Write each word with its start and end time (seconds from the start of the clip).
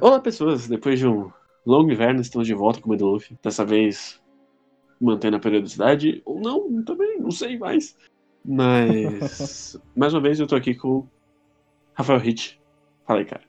Olá, 0.00 0.20
pessoas! 0.20 0.68
Depois 0.68 0.98
de 0.98 1.08
um 1.08 1.30
longo 1.66 1.90
inverno, 1.90 2.20
estamos 2.20 2.46
de 2.46 2.54
volta 2.54 2.80
com 2.80 2.88
o 2.88 2.90
Medo 2.90 3.06
Luffy. 3.06 3.36
Dessa 3.42 3.64
vez 3.64 4.22
mantendo 5.00 5.36
a 5.36 5.40
periodicidade, 5.40 6.22
ou 6.24 6.40
não, 6.40 6.84
também, 6.84 7.18
não 7.18 7.30
sei 7.30 7.58
mais. 7.58 7.96
Mas, 8.44 9.80
mais 9.96 10.14
uma 10.14 10.20
vez, 10.20 10.38
eu 10.38 10.46
tô 10.46 10.54
aqui 10.54 10.74
com 10.74 11.06
Rafael 11.94 12.24
Hitch. 12.24 12.56
Fala 13.06 13.20
aí, 13.20 13.24
cara. 13.24 13.42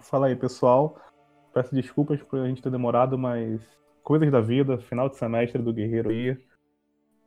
Fala 0.00 0.26
aí, 0.28 0.36
pessoal. 0.36 0.98
Peço 1.52 1.74
desculpas 1.74 2.22
por 2.22 2.40
a 2.40 2.48
gente 2.48 2.62
ter 2.62 2.70
demorado, 2.70 3.18
mas 3.18 3.60
coisas 4.02 4.30
da 4.30 4.40
vida, 4.40 4.78
final 4.78 5.08
de 5.08 5.16
semestre 5.16 5.60
do 5.60 5.72
Guerreiro 5.72 6.10
aí. 6.10 6.38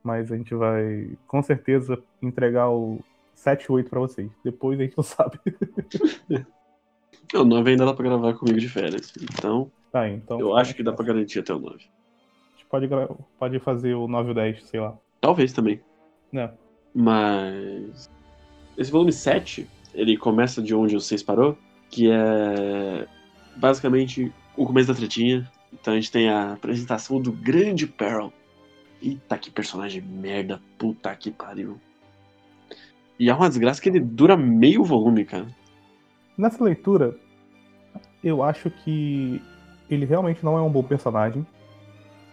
Mas 0.02 0.32
a 0.32 0.36
gente 0.36 0.54
vai, 0.54 1.16
com 1.26 1.42
certeza, 1.42 2.02
entregar 2.22 2.70
o 2.70 3.00
7 3.34 3.64
e 3.64 3.72
8 3.72 3.90
pra 3.90 4.00
vocês. 4.00 4.30
Depois 4.42 4.78
a 4.78 4.82
gente 4.82 4.96
não 4.96 5.04
sabe. 5.04 5.38
O 7.34 7.44
9 7.44 7.70
ainda 7.70 7.84
dá 7.86 7.94
pra 7.94 8.04
gravar 8.04 8.34
comigo 8.34 8.58
de 8.58 8.68
férias. 8.68 9.12
Então, 9.22 9.70
Tá, 9.92 10.08
então. 10.08 10.38
eu 10.40 10.56
acho 10.56 10.74
que 10.74 10.82
dá 10.82 10.92
pra 10.92 11.04
garantir 11.04 11.38
até 11.40 11.52
o 11.54 11.58
9. 11.58 11.74
A 11.76 11.78
gente 12.56 12.66
pode, 12.68 12.86
gra- 12.86 13.08
pode 13.38 13.58
fazer 13.60 13.94
o 13.94 14.08
9 14.08 14.28
e 14.28 14.32
o 14.32 14.34
10, 14.34 14.64
sei 14.64 14.80
lá. 14.80 14.96
Talvez 15.20 15.52
também. 15.52 15.80
Né? 16.32 16.50
Mas. 16.94 18.10
Esse 18.76 18.90
volume 18.90 19.12
7, 19.12 19.68
ele 19.94 20.16
começa 20.16 20.62
de 20.62 20.74
onde 20.74 20.96
o 20.96 21.00
6 21.00 21.22
parou, 21.22 21.56
que 21.90 22.10
é 22.10 23.06
basicamente 23.56 24.32
o 24.56 24.64
começo 24.64 24.88
da 24.88 24.94
tretinha. 24.94 25.50
Então 25.72 25.92
a 25.94 25.96
gente 25.96 26.10
tem 26.10 26.28
a 26.28 26.52
apresentação 26.54 27.20
do 27.20 27.30
grande 27.32 27.86
Pearl. 27.86 28.28
Eita, 29.02 29.38
que 29.38 29.50
personagem 29.50 30.00
merda, 30.02 30.60
puta 30.78 31.14
que 31.16 31.30
pariu. 31.30 31.78
E 33.18 33.28
é 33.30 33.34
uma 33.34 33.48
desgraça 33.48 33.80
que 33.80 33.88
ele 33.88 34.00
dura 34.00 34.36
meio 34.36 34.82
volume, 34.84 35.24
cara. 35.24 35.46
Nessa 36.40 36.64
leitura, 36.64 37.14
eu 38.24 38.42
acho 38.42 38.70
que 38.70 39.42
ele 39.90 40.06
realmente 40.06 40.42
não 40.42 40.56
é 40.56 40.62
um 40.62 40.70
bom 40.70 40.82
personagem. 40.82 41.46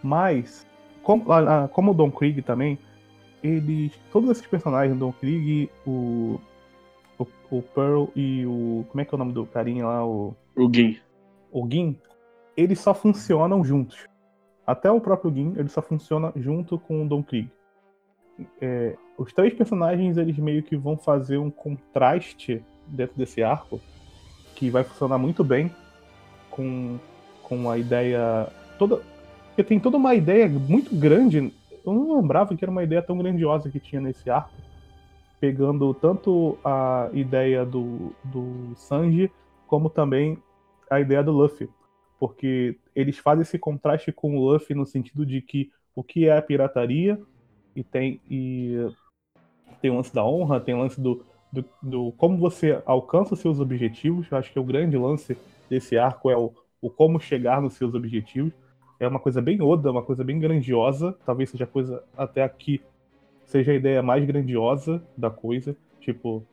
Mas, 0.02 0.66
como, 1.04 1.26
como 1.74 1.92
o 1.92 1.94
Don 1.94 2.10
Krieg 2.10 2.42
também, 2.42 2.80
eles. 3.44 3.92
Todos 4.10 4.30
esses 4.30 4.48
personagens, 4.48 4.96
o 4.96 5.00
Don 5.00 5.12
Krieg, 5.12 5.70
o, 5.86 6.40
o. 7.20 7.28
o 7.52 7.62
Pearl 7.62 8.06
e 8.16 8.46
o. 8.46 8.86
Como 8.88 9.02
é 9.02 9.04
que 9.04 9.14
é 9.14 9.16
o 9.16 9.20
nome 9.20 9.34
do 9.34 9.46
carinha 9.46 9.86
lá? 9.86 10.06
O. 10.06 10.34
O 10.56 10.74
Gin. 10.74 10.98
o 11.52 11.68
Gin, 11.70 12.00
eles 12.56 12.80
só 12.80 12.94
funcionam 12.94 13.62
juntos. 13.62 14.08
Até 14.66 14.90
o 14.90 15.02
próprio 15.02 15.34
Gin, 15.34 15.54
ele 15.58 15.68
só 15.68 15.82
funciona 15.82 16.32
junto 16.38 16.80
com 16.80 17.04
o 17.04 17.08
Don 17.10 17.22
Krieg. 17.22 17.52
É, 18.62 18.96
os 19.18 19.34
três 19.34 19.54
personagens, 19.54 20.16
eles 20.16 20.38
meio 20.38 20.64
que 20.64 20.78
vão 20.78 20.98
fazer 20.98 21.38
um 21.38 21.52
contraste 21.52 22.64
dentro 22.88 23.18
desse 23.18 23.44
arco, 23.44 23.82
que 24.58 24.72
vai 24.72 24.84
funcionar 24.84 25.20
muito 25.20 25.44
bem 25.44 25.72
com, 26.50 26.98
com 27.44 27.70
a 27.70 27.78
ideia 27.78 28.48
toda... 28.80 29.02
Porque 29.50 29.64
tem 29.64 29.80
toda 29.80 29.98
uma 29.98 30.16
ideia 30.16 30.50
muito 30.50 30.96
grande, 30.96 31.54
eu 31.86 31.94
não 31.94 32.20
lembrava 32.20 32.56
que 32.56 32.66
era 32.66 32.72
uma 32.72 32.84
ideia 32.84 33.02
tão 33.02 33.18
grandiosa 33.18 33.70
que 33.70 33.80
tinha 33.80 34.02
nesse 34.02 34.30
arco, 34.30 34.52
pegando 35.40 35.94
tanto 35.94 36.58
a 36.64 37.10
ideia 37.14 37.64
do, 37.66 38.14
do 38.24 38.76
Sanji, 38.76 39.32
como 39.68 39.90
também 39.90 40.38
a 40.90 41.00
ideia 41.00 41.24
do 41.24 41.32
Luffy. 41.32 41.70
Porque 42.20 42.78
eles 42.96 43.20
fazem 43.20 43.44
esse 43.44 43.60
contraste 43.60 44.12
com 44.12 44.36
o 44.38 44.52
Luffy 44.52 44.76
no 44.76 44.86
sentido 44.86 45.24
de 45.24 45.40
que 45.40 45.72
o 45.96 46.04
que 46.04 46.28
é 46.28 46.36
a 46.36 46.42
pirataria 46.42 47.20
e 47.76 47.84
tem 47.84 48.20
e 48.30 48.88
tem 49.82 49.92
o 49.92 49.96
lance 49.96 50.14
da 50.14 50.26
honra, 50.26 50.60
tem 50.60 50.74
o 50.74 50.80
lance 50.80 51.00
do, 51.00 51.24
do, 51.52 51.66
do 51.82 52.12
como 52.14 52.38
você 52.38 52.82
alcança 52.86 53.34
os 53.34 53.40
seus 53.40 53.60
objetivos. 53.60 54.28
Eu 54.30 54.38
acho 54.38 54.52
que 54.52 54.60
o 54.60 54.64
grande 54.64 54.98
lance 54.98 55.38
desse 55.70 55.98
arco 55.98 56.30
é 56.30 56.38
o, 56.38 56.54
o 56.82 56.90
como 56.90 57.20
chegar 57.20 57.62
nos 57.62 57.74
seus 57.74 57.94
objetivos. 57.94 58.54
É 59.00 59.08
uma 59.08 59.20
coisa 59.20 59.42
bem 59.42 59.62
oda, 59.62 59.92
uma 59.92 60.04
coisa 60.04 60.24
bem 60.24 60.40
grandiosa. 60.40 61.16
Talvez 61.26 61.50
seja 61.50 61.64
a 61.64 61.68
coisa 61.68 62.04
até 62.18 62.44
aqui 62.44 62.82
seja 63.46 63.72
a 63.72 63.76
ideia 63.76 64.04
mais 64.04 64.24
grandiosa 64.26 65.02
da 65.18 65.30
coisa. 65.30 65.76
Tipo, 66.02 66.46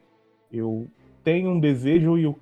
eu 0.50 0.88
tenho 1.22 1.50
um 1.50 1.60
desejo 1.60 2.16
e 2.16 2.24
eu 2.24 2.38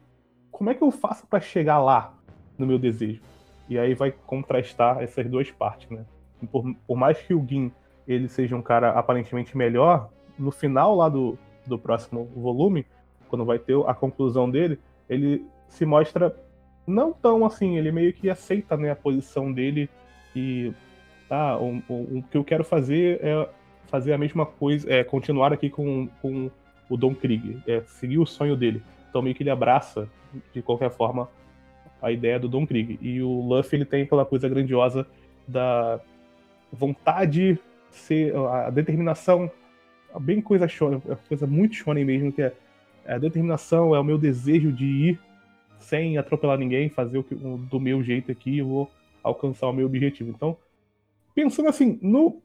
como 0.50 0.70
é 0.70 0.74
que 0.74 0.82
eu 0.82 0.90
faço 0.90 1.26
para 1.26 1.40
chegar 1.40 1.78
lá 1.78 2.14
no 2.58 2.66
meu 2.66 2.78
desejo? 2.78 3.20
E 3.68 3.78
aí 3.78 3.94
vai 3.94 4.12
contrastar 4.12 5.02
essas 5.02 5.28
duas 5.28 5.50
partes, 5.50 5.88
né? 5.90 6.04
Por, 6.50 6.74
por 6.86 6.96
mais 6.96 7.18
que 7.18 7.32
o 7.32 7.44
Gin 7.44 7.72
ele 8.06 8.28
seja 8.28 8.54
um 8.54 8.62
cara 8.62 8.90
aparentemente 8.90 9.56
melhor, 9.56 10.10
no 10.38 10.50
final 10.50 10.94
lá 10.94 11.08
do, 11.08 11.38
do 11.66 11.78
próximo 11.78 12.24
volume, 12.34 12.86
quando 13.28 13.44
vai 13.44 13.58
ter 13.58 13.76
a 13.86 13.94
conclusão 13.94 14.50
dele, 14.50 14.78
ele 15.08 15.44
se 15.68 15.84
mostra 15.86 16.34
não 16.86 17.12
tão 17.12 17.44
assim, 17.44 17.78
ele 17.78 17.92
meio 17.92 18.12
que 18.12 18.28
aceita 18.28 18.76
né, 18.76 18.90
a 18.90 18.96
posição 18.96 19.52
dele 19.52 19.88
e 20.34 20.72
tá, 21.28 21.56
o, 21.58 21.82
o, 21.88 22.18
o 22.18 22.24
que 22.30 22.36
eu 22.36 22.44
quero 22.44 22.64
fazer 22.64 23.20
é 23.22 23.48
fazer 23.86 24.12
a 24.12 24.18
mesma 24.18 24.46
coisa, 24.46 24.90
é 24.90 25.04
continuar 25.04 25.52
aqui 25.52 25.68
com, 25.68 26.08
com 26.20 26.50
o 26.88 26.96
Don 26.96 27.14
Krieg, 27.14 27.62
é 27.66 27.82
seguir 27.82 28.18
o 28.18 28.26
sonho 28.26 28.56
dele. 28.56 28.82
Então 29.08 29.22
meio 29.22 29.34
que 29.34 29.42
ele 29.42 29.50
abraça 29.50 30.08
de 30.52 30.62
qualquer 30.62 30.90
forma 30.90 31.28
a 32.00 32.10
ideia 32.10 32.38
do 32.38 32.48
Don 32.48 32.66
Krieg. 32.66 32.98
E 33.00 33.22
o 33.22 33.40
Luffy 33.40 33.76
ele 33.78 33.84
tem 33.84 34.02
aquela 34.02 34.24
coisa 34.24 34.48
grandiosa 34.48 35.06
da 35.46 36.00
vontade, 36.72 37.58
ser 37.90 38.34
a 38.34 38.70
determinação, 38.70 39.50
bem 40.18 40.40
coisa 40.40 40.68
shonen, 40.68 41.02
é 41.08 41.14
coisa 41.28 41.46
muito 41.46 41.74
shonen 41.74 42.04
mesmo, 42.04 42.32
que 42.32 42.42
é 42.42 42.52
a 43.06 43.18
determinação, 43.18 43.94
é 43.94 44.00
o 44.00 44.04
meu 44.04 44.18
desejo 44.18 44.72
de 44.72 44.84
ir 44.84 45.20
sem 45.78 46.16
atropelar 46.16 46.58
ninguém, 46.58 46.88
fazer 46.88 47.18
o 47.18 47.24
que, 47.24 47.34
do 47.34 47.80
meu 47.80 48.02
jeito 48.02 48.30
aqui, 48.30 48.58
eu 48.58 48.66
vou 48.66 48.90
alcançar 49.22 49.68
o 49.68 49.72
meu 49.72 49.86
objetivo. 49.86 50.30
Então, 50.30 50.56
pensando 51.34 51.68
assim, 51.68 51.98
no, 52.00 52.40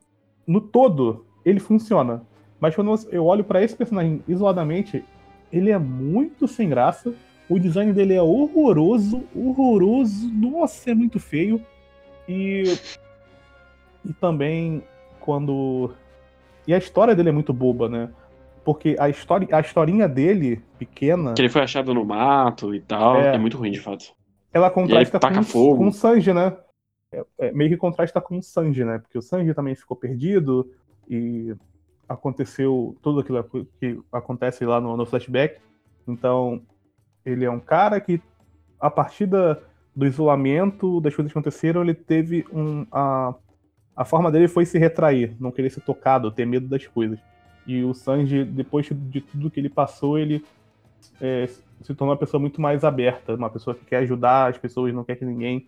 no 0.46 0.60
todo, 0.60 1.26
ele 1.46 1.60
funciona. 1.60 2.24
Mas 2.60 2.76
quando 2.76 2.94
eu 3.12 3.26
olho 3.26 3.44
para 3.44 3.64
esse 3.64 3.76
personagem 3.76 4.24
isoladamente, 4.28 5.04
ele 5.52 5.72
é 5.72 5.78
muito 5.78 6.48
sem 6.48 6.68
graça. 6.68 7.14
O 7.50 7.60
design 7.60 7.94
dele 7.94 8.14
é 8.14 8.22
horroroso, 8.22 9.24
horroroso. 9.36 10.28
Nossa, 10.30 10.92
é 10.92 10.94
muito 10.94 11.20
feio. 11.20 11.64
E, 12.28 12.64
e 14.04 14.14
também 14.14 14.84
quando. 15.20 15.94
E 16.68 16.74
a 16.74 16.78
história 16.78 17.16
dele 17.16 17.30
é 17.30 17.32
muito 17.32 17.54
boba, 17.54 17.88
né? 17.88 18.10
Porque 18.64 18.98
a, 19.00 19.08
história, 19.08 19.48
a 19.56 19.62
historinha 19.62 20.08
dele, 20.08 20.62
pequena. 20.78 21.34
Que 21.34 21.42
ele 21.42 21.50
foi 21.50 21.62
achado 21.62 21.94
no 21.94 22.04
mato 22.04 22.76
e 22.76 22.82
tal. 22.82 23.16
É, 23.16 23.36
é 23.36 23.38
muito 23.38 23.58
ruim, 23.58 23.72
de 23.72 23.80
fato. 23.80 24.14
Ela 24.52 24.70
contrasta 24.70 25.20
com, 25.20 25.44
fogo. 25.44 25.78
com 25.78 25.88
o 25.88 25.94
Sanji, 25.94 26.34
né? 26.34 26.58
É, 27.12 27.26
é, 27.40 27.52
meio 27.54 27.70
que 27.70 27.78
contrasta 27.78 28.20
com 28.20 28.38
o 28.38 28.44
Sanji, 28.44 28.84
né? 28.84 29.00
Porque 29.00 29.18
o 29.18 29.22
Sanji 29.22 29.54
também 29.54 29.76
ficou 29.76 29.96
perdido 29.96 30.70
e 31.10 31.56
aconteceu 32.10 32.98
tudo 33.02 33.22
aquilo 33.22 33.44
que 33.80 34.00
acontece 34.12 34.66
lá 34.66 34.82
no, 34.82 34.98
no 34.98 35.06
flashback. 35.06 35.62
Então, 36.06 36.62
ele 37.26 37.46
é 37.46 37.52
um 37.52 37.60
cara 37.60 38.02
que, 38.02 38.22
a 38.80 38.90
partir 38.90 39.26
da, 39.26 39.58
do 39.96 40.06
isolamento, 40.06 41.00
das 41.00 41.16
coisas 41.16 41.32
que 41.32 41.38
aconteceram, 41.38 41.82
ele 41.82 41.94
teve 41.94 42.46
um. 42.52 42.86
A, 42.92 43.34
a 43.98 44.06
forma 44.06 44.32
dele 44.32 44.48
foi 44.48 44.64
se 44.64 44.78
retrair, 44.78 45.36
não 45.40 45.52
querer 45.52 45.72
ser 45.72 45.82
tocado, 45.82 46.32
ter 46.32 46.46
medo 46.46 46.68
das 46.68 46.86
coisas. 46.86 47.18
E 47.66 47.84
o 47.84 47.96
Sanji, 47.96 48.46
depois 48.46 48.88
de 48.88 49.22
tudo 49.22 49.50
que 49.50 49.60
ele 49.60 49.70
passou, 49.70 50.20
ele 50.20 50.46
é, 51.20 51.48
se 51.82 51.96
tornou 51.96 52.14
uma 52.14 52.20
pessoa 52.20 52.40
muito 52.40 52.62
mais 52.62 52.84
aberta, 52.84 53.34
uma 53.34 53.50
pessoa 53.50 53.76
que 53.76 53.84
quer 53.84 53.98
ajudar 53.98 54.52
as 54.52 54.58
pessoas, 54.58 54.94
não 54.94 55.04
quer 55.04 55.16
que 55.16 55.26
ninguém 55.26 55.66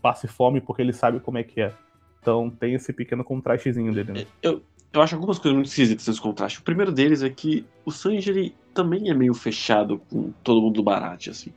passe 0.00 0.28
fome 0.28 0.60
porque 0.60 0.82
ele 0.82 0.92
sabe 0.92 1.18
como 1.18 1.36
é 1.36 1.42
que 1.42 1.60
é. 1.60 1.72
Então 2.20 2.48
tem 2.48 2.74
esse 2.74 2.92
pequeno 2.92 3.24
contrastezinho 3.24 3.92
dele, 3.92 4.12
né? 4.12 4.26
Eu, 4.40 4.62
eu 4.92 5.02
acho 5.02 5.16
algumas 5.16 5.38
coisas 5.38 5.54
muito 5.54 5.68
esquisitas 5.68 6.06
nesse 6.06 6.20
contraste. 6.20 6.60
O 6.60 6.62
primeiro 6.62 6.92
deles 6.92 7.24
é 7.24 7.28
que 7.28 7.66
o 7.84 7.90
Sanji 7.90 8.30
ele 8.30 8.54
também 8.72 9.10
é 9.10 9.14
meio 9.14 9.34
fechado 9.34 10.00
com 10.08 10.30
todo 10.44 10.62
mundo 10.62 10.74
do 10.74 10.82
Barat, 10.82 11.26
assim. 11.26 11.52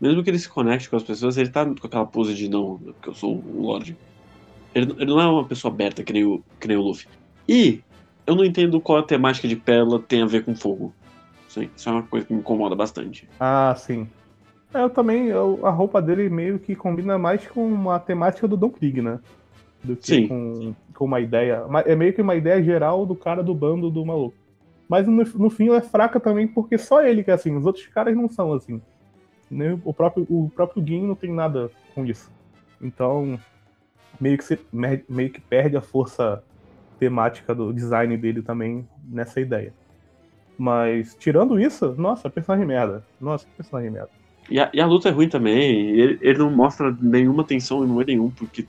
Mesmo 0.00 0.22
que 0.22 0.30
ele 0.30 0.38
se 0.38 0.48
conecte 0.48 0.88
com 0.88 0.96
as 0.96 1.02
pessoas, 1.02 1.36
ele 1.36 1.50
tá 1.50 1.66
com 1.66 1.86
aquela 1.86 2.06
pose 2.06 2.34
de 2.34 2.48
não, 2.48 2.78
porque 2.78 3.10
eu 3.10 3.14
sou 3.14 3.36
um 3.36 3.62
Lorde. 3.62 3.96
Ele, 4.78 4.92
ele, 4.98 5.06
não 5.06 5.20
é 5.20 5.26
uma 5.26 5.44
pessoa 5.44 5.72
aberta 5.72 6.02
que 6.02 6.12
nem, 6.12 6.24
o, 6.24 6.42
que 6.60 6.68
nem 6.68 6.76
o 6.76 6.82
Luffy. 6.82 7.08
E 7.48 7.80
eu 8.26 8.34
não 8.34 8.44
entendo 8.44 8.80
qual 8.80 8.98
a 8.98 9.02
temática 9.02 9.48
de 9.48 9.56
Pérola 9.56 9.98
tem 9.98 10.22
a 10.22 10.26
ver 10.26 10.44
com 10.44 10.54
fogo. 10.54 10.94
Isso, 11.48 11.62
isso 11.62 11.88
é 11.88 11.92
uma 11.92 12.02
coisa 12.02 12.26
que 12.26 12.32
me 12.32 12.40
incomoda 12.40 12.74
bastante. 12.74 13.28
Ah, 13.40 13.74
sim. 13.76 14.08
Eu 14.72 14.90
também, 14.90 15.28
eu, 15.28 15.60
a 15.64 15.70
roupa 15.70 16.00
dele 16.00 16.28
meio 16.28 16.58
que 16.58 16.76
combina 16.76 17.16
mais 17.16 17.46
com 17.46 17.90
a 17.90 17.98
temática 17.98 18.46
do 18.46 18.56
Don 18.56 18.68
Krieg, 18.68 19.00
né? 19.00 19.18
Do 19.82 19.96
que 19.96 20.06
Sim. 20.06 20.28
Com, 20.28 20.74
com 20.94 21.04
uma 21.06 21.20
ideia. 21.20 21.64
É 21.86 21.96
meio 21.96 22.12
que 22.12 22.20
uma 22.20 22.34
ideia 22.34 22.62
geral 22.62 23.06
do 23.06 23.14
cara 23.14 23.42
do 23.42 23.54
bando 23.54 23.90
do 23.90 24.04
maluco. 24.04 24.36
Mas 24.88 25.06
no, 25.06 25.24
no 25.24 25.50
fim 25.50 25.68
ela 25.68 25.78
é 25.78 25.82
fraca 25.82 26.20
também 26.20 26.46
porque 26.46 26.76
só 26.76 27.02
ele 27.02 27.22
que 27.22 27.30
é 27.30 27.34
assim, 27.34 27.54
os 27.56 27.64
outros 27.64 27.86
caras 27.86 28.14
não 28.14 28.28
são 28.28 28.52
assim. 28.52 28.80
Né? 29.50 29.78
O 29.84 29.94
próprio, 29.94 30.26
o 30.28 30.50
próprio 30.54 30.84
Gin 30.84 31.06
não 31.06 31.14
tem 31.14 31.32
nada 31.32 31.70
com 31.94 32.04
isso. 32.04 32.30
Então, 32.80 33.38
meio 34.20 34.36
que, 34.38 34.44
se, 34.44 34.58
meio 34.72 35.30
que 35.30 35.40
perde 35.40 35.76
a 35.76 35.80
força 35.80 36.42
temática 36.98 37.54
do 37.54 37.72
design 37.72 38.16
dele 38.16 38.42
também 38.42 38.86
nessa 39.04 39.40
ideia. 39.40 39.72
Mas, 40.58 41.14
tirando 41.14 41.58
isso, 41.60 41.94
nossa, 41.96 42.28
personagem 42.28 42.66
merda. 42.66 43.04
Nossa, 43.20 43.46
que 43.46 43.52
personagem 43.52 43.90
merda. 43.90 44.10
E 44.50 44.58
a, 44.58 44.68
e 44.72 44.80
a 44.80 44.86
luta 44.86 45.08
é 45.08 45.12
ruim 45.12 45.28
também. 45.28 45.90
Ele, 45.90 46.18
ele 46.20 46.38
não 46.38 46.50
mostra 46.50 46.96
nenhuma 47.00 47.44
tensão 47.44 47.84
em 47.84 47.86
momento 47.86 48.08
nenhum, 48.08 48.30
porque 48.30 48.66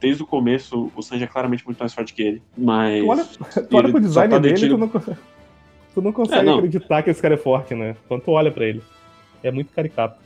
desde 0.00 0.22
o 0.22 0.26
começo 0.26 0.92
o 0.94 1.02
Sanji 1.02 1.24
é 1.24 1.26
claramente 1.26 1.64
muito 1.64 1.78
mais 1.78 1.92
forte 1.92 2.14
que 2.14 2.22
ele. 2.22 2.42
Mas. 2.56 3.02
Tu 3.02 3.08
olha, 3.10 3.24
tu 3.68 3.76
olha 3.76 3.90
pro 3.90 4.00
design 4.00 4.30
tá 4.30 4.38
dele, 4.38 4.68
tu 4.68 4.78
não, 4.78 4.88
tu 4.88 6.02
não 6.02 6.12
consegue 6.12 6.40
é, 6.40 6.44
não. 6.44 6.58
acreditar 6.58 7.02
que 7.02 7.10
esse 7.10 7.20
cara 7.20 7.34
é 7.34 7.38
forte, 7.38 7.74
né? 7.74 7.96
Quando 8.06 8.22
tu 8.22 8.30
olha 8.30 8.50
pra 8.50 8.64
ele. 8.64 8.82
É 9.42 9.50
muito 9.50 9.72
caricato. 9.72 10.18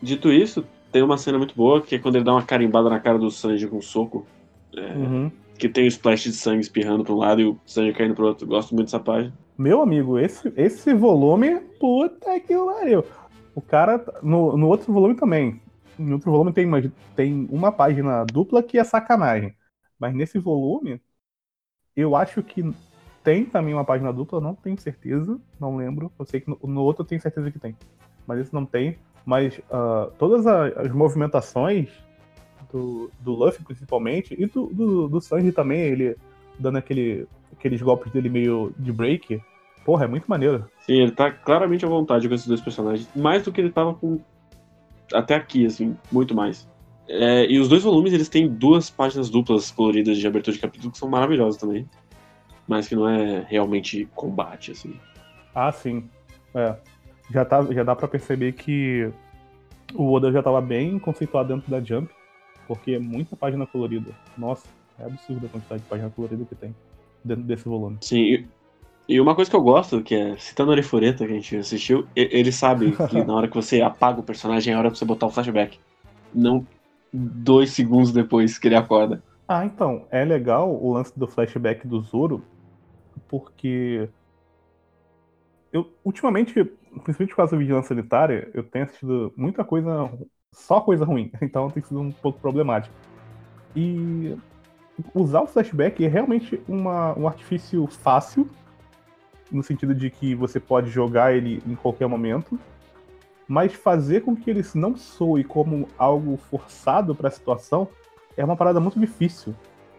Dito 0.00 0.32
isso, 0.32 0.64
tem 0.92 1.02
uma 1.02 1.16
cena 1.16 1.38
muito 1.38 1.54
boa, 1.56 1.80
que 1.80 1.94
é 1.94 1.98
quando 1.98 2.16
ele 2.16 2.24
dá 2.24 2.32
uma 2.32 2.42
carimbada 2.42 2.90
na 2.90 3.00
cara 3.00 3.18
do 3.18 3.30
Sanji 3.30 3.66
com 3.66 3.78
um 3.78 3.82
soco. 3.82 4.26
É, 4.76 4.92
uhum. 4.94 5.32
Que 5.58 5.68
tem 5.68 5.84
o 5.84 5.88
splash 5.88 6.24
de 6.24 6.32
sangue 6.32 6.60
espirrando 6.60 7.04
pra 7.04 7.12
um 7.12 7.18
lado 7.18 7.40
e 7.40 7.46
o 7.46 7.58
Sanji 7.64 7.92
caindo 7.92 8.14
pro 8.14 8.26
outro. 8.26 8.46
Gosto 8.46 8.74
muito 8.74 8.88
dessa 8.88 9.00
página. 9.00 9.32
Meu 9.56 9.80
amigo, 9.80 10.18
esse, 10.18 10.52
esse 10.56 10.92
volume, 10.94 11.60
puta 11.78 12.38
que 12.40 12.54
pariu. 12.54 13.04
O 13.54 13.60
cara, 13.60 14.04
no, 14.22 14.56
no 14.56 14.68
outro 14.68 14.92
volume 14.92 15.14
também. 15.14 15.60
No 15.98 16.14
outro 16.14 16.30
volume 16.30 16.52
tem 16.52 16.66
uma, 16.66 16.82
tem 17.14 17.46
uma 17.50 17.70
página 17.70 18.24
dupla 18.24 18.62
que 18.62 18.78
é 18.78 18.84
sacanagem. 18.84 19.54
Mas 19.98 20.14
nesse 20.14 20.38
volume, 20.38 21.00
eu 21.94 22.16
acho 22.16 22.42
que 22.42 22.62
tem 23.22 23.44
também 23.44 23.72
uma 23.72 23.84
página 23.84 24.12
dupla, 24.12 24.40
não 24.40 24.54
tenho 24.54 24.80
certeza, 24.80 25.40
não 25.60 25.76
lembro. 25.76 26.10
Eu 26.18 26.24
sei 26.24 26.40
que 26.40 26.50
no, 26.50 26.58
no 26.64 26.82
outro 26.82 27.02
eu 27.02 27.06
tenho 27.06 27.20
certeza 27.20 27.50
que 27.50 27.58
tem. 27.58 27.76
Mas 28.26 28.40
esse 28.40 28.52
não 28.52 28.66
tem. 28.66 28.98
Mas 29.24 29.58
uh, 29.58 30.10
todas 30.18 30.46
as, 30.46 30.76
as, 30.76 30.92
movimentações 30.92 31.88
do, 32.72 33.10
do 33.20 33.32
Luffy, 33.32 33.64
principalmente, 33.64 34.34
e 34.38 34.46
do, 34.46 34.66
do, 34.66 35.08
do 35.08 35.20
Sanji 35.20 35.52
também, 35.52 35.80
ele 35.80 36.16
dando 36.58 36.78
aquele, 36.78 37.26
aqueles 37.52 37.80
golpes 37.80 38.12
dele 38.12 38.28
meio 38.28 38.74
de 38.78 38.92
break, 38.92 39.40
porra, 39.84 40.04
é 40.04 40.08
muito 40.08 40.26
maneiro. 40.26 40.68
Sim, 40.80 40.94
ele 40.94 41.12
tá 41.12 41.30
claramente 41.30 41.84
à 41.84 41.88
vontade 41.88 42.28
com 42.28 42.34
esses 42.34 42.46
dois 42.46 42.60
personagens. 42.60 43.08
Mais 43.14 43.42
do 43.42 43.52
que 43.52 43.60
ele 43.60 43.70
tava 43.70 43.94
com. 43.94 44.20
Até 45.12 45.34
aqui, 45.34 45.66
assim, 45.66 45.96
muito 46.10 46.34
mais. 46.34 46.68
É, 47.08 47.46
e 47.46 47.58
os 47.58 47.68
dois 47.68 47.82
volumes, 47.82 48.12
eles 48.12 48.28
têm 48.28 48.48
duas 48.48 48.88
páginas 48.88 49.28
duplas 49.28 49.70
coloridas 49.70 50.16
de 50.16 50.26
abertura 50.26 50.54
de 50.54 50.60
capítulo 50.60 50.92
que 50.92 50.98
são 50.98 51.08
maravilhosas 51.08 51.60
também. 51.60 51.88
Mas 52.66 52.88
que 52.88 52.94
não 52.94 53.08
é 53.08 53.44
realmente 53.48 54.08
combate, 54.14 54.70
assim. 54.70 54.94
Ah, 55.54 55.70
sim. 55.70 56.08
É 56.54 56.76
já, 57.32 57.44
tá, 57.44 57.62
já 57.70 57.82
dá 57.82 57.96
para 57.96 58.08
perceber 58.08 58.52
que 58.52 59.10
o 59.94 60.12
Oda 60.12 60.30
já 60.30 60.42
tava 60.42 60.60
bem 60.60 60.98
conceituado 60.98 61.54
dentro 61.54 61.70
da 61.70 61.80
Jump, 61.80 62.10
porque 62.66 62.92
é 62.92 62.98
muita 62.98 63.36
página 63.36 63.66
colorida. 63.66 64.10
Nossa, 64.36 64.66
é 64.98 65.04
absurda 65.04 65.46
a 65.46 65.50
quantidade 65.50 65.82
de 65.82 65.88
página 65.88 66.10
colorida 66.10 66.44
que 66.44 66.54
tem 66.54 66.74
dentro 67.24 67.44
desse 67.44 67.64
volume. 67.64 67.98
Sim, 68.00 68.46
e 69.08 69.20
uma 69.20 69.34
coisa 69.34 69.50
que 69.50 69.56
eu 69.56 69.62
gosto, 69.62 70.02
que 70.02 70.14
é, 70.14 70.36
citando 70.36 70.70
o 70.70 70.72
Orifureta 70.72 71.26
que 71.26 71.32
a 71.32 71.34
gente 71.34 71.56
assistiu, 71.56 72.06
ele 72.14 72.52
sabe 72.52 72.96
que 73.08 73.22
na 73.24 73.34
hora 73.34 73.48
que 73.48 73.54
você 73.54 73.80
apaga 73.80 74.20
o 74.20 74.22
personagem 74.22 74.72
é 74.72 74.76
hora 74.76 74.88
pra 74.90 74.98
você 74.98 75.04
botar 75.04 75.26
o 75.26 75.30
flashback. 75.30 75.78
Não 76.32 76.66
dois 77.12 77.72
segundos 77.72 78.12
depois 78.12 78.58
que 78.58 78.68
ele 78.68 78.76
acorda. 78.76 79.22
Ah, 79.46 79.66
então, 79.66 80.06
é 80.10 80.24
legal 80.24 80.74
o 80.74 80.92
lance 80.94 81.12
do 81.18 81.26
flashback 81.26 81.86
do 81.86 82.00
Zoro, 82.00 82.42
porque 83.28 84.08
eu 85.72 85.92
ultimamente 86.04 86.70
principalmente 87.00 87.30
por 87.30 87.36
causa 87.36 87.52
da 87.52 87.58
vigilância 87.58 87.88
sanitária, 87.88 88.50
eu 88.54 88.62
tenho 88.62 88.84
assistido 88.84 89.32
muita 89.36 89.64
coisa, 89.64 90.10
só 90.52 90.80
coisa 90.80 91.04
ruim, 91.04 91.30
então 91.40 91.70
tem 91.70 91.82
sido 91.82 92.00
um 92.00 92.12
pouco 92.12 92.40
problemático. 92.40 92.94
E 93.74 94.36
usar 95.14 95.40
o 95.40 95.46
flashback 95.46 96.04
é 96.04 96.08
realmente 96.08 96.60
uma, 96.68 97.18
um 97.18 97.26
artifício 97.26 97.86
fácil, 97.86 98.48
no 99.50 99.62
sentido 99.62 99.94
de 99.94 100.10
que 100.10 100.34
você 100.34 100.58
pode 100.58 100.90
jogar 100.90 101.34
ele 101.34 101.62
em 101.66 101.74
qualquer 101.74 102.06
momento, 102.06 102.58
mas 103.46 103.74
fazer 103.74 104.22
com 104.22 104.34
que 104.34 104.48
ele 104.48 104.62
não 104.74 104.96
soe 104.96 105.44
como 105.44 105.88
algo 105.98 106.36
forçado 106.36 107.14
para 107.14 107.28
a 107.28 107.30
situação 107.30 107.88
é 108.36 108.44
uma 108.44 108.56
parada 108.56 108.80
muito 108.80 108.98
difícil. 108.98 109.54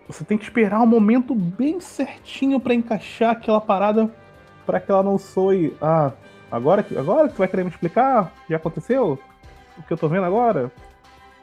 Você 0.07 0.24
tem 0.24 0.38
que 0.38 0.44
esperar 0.44 0.81
um 0.81 0.88
momento 0.88 1.36
bem 1.36 1.80
certinho 1.80 2.60
para 2.60 2.74
encaixar 2.74 3.31
aquela 3.31 3.62
parada 3.62 4.12
para 4.66 4.80
que 4.80 4.92
ela 4.92 5.04
não 5.04 5.18
soe, 5.18 5.75
ah, 5.81 6.12
Agora, 6.53 6.85
agora 6.95 7.29
que 7.29 7.38
vai 7.39 7.47
querer 7.47 7.63
me 7.63 7.71
explicar 7.71 8.31
o 8.44 8.45
que 8.45 8.53
aconteceu? 8.53 9.17
O 9.75 9.81
que 9.81 9.91
eu 9.91 9.97
tô 9.97 10.07
vendo 10.07 10.25
agora? 10.25 10.71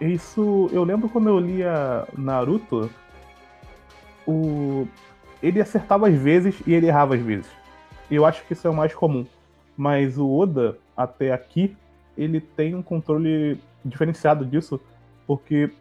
Isso, 0.01 0.71
eu 0.73 0.85
lembro 0.85 1.09
quando 1.09 1.29
eu 1.29 1.41
lia 1.41 2.07
Naruto, 2.17 2.89
o 4.25 4.87
ele 5.43 5.61
acertava 5.61 6.07
às 6.07 6.15
vezes 6.15 6.63
e 6.65 6.73
ele 6.73 6.87
errava 6.87 7.17
às 7.17 7.21
vezes. 7.21 7.51
Eu 8.09 8.25
acho 8.25 8.47
que 8.47 8.53
isso 8.53 8.69
é 8.69 8.71
o 8.71 8.75
mais 8.75 8.95
comum. 8.95 9.27
Mas 9.77 10.17
o 10.17 10.31
Oda, 10.31 10.79
até 10.97 11.33
aqui, 11.33 11.77
ele 12.17 12.41
tem 12.41 12.77
um 12.77 12.83
controle 12.83 13.61
diferenciado 13.85 14.47
disso, 14.47 14.81
porque, 15.27 15.73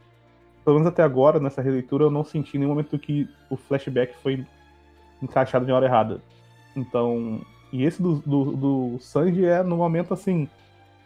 pelo 0.65 0.77
menos 0.77 0.91
até 0.91 1.03
agora, 1.03 1.39
nessa 1.39 1.61
releitura, 1.61 2.05
eu 2.05 2.09
não 2.09 2.23
senti 2.23 2.57
em 2.57 2.61
nenhum 2.61 2.71
momento 2.71 2.97
que 2.97 3.29
o 3.47 3.55
flashback 3.55 4.15
foi 4.23 4.43
encaixado 5.21 5.67
na 5.67 5.75
hora 5.75 5.85
errada. 5.85 6.19
Então, 6.75 7.41
e 7.71 7.83
esse 7.83 8.01
do, 8.01 8.16
do, 8.16 8.44
do 8.51 8.98
Sanji 9.00 9.45
é 9.45 9.63
no 9.63 9.77
momento 9.77 10.13
assim. 10.13 10.48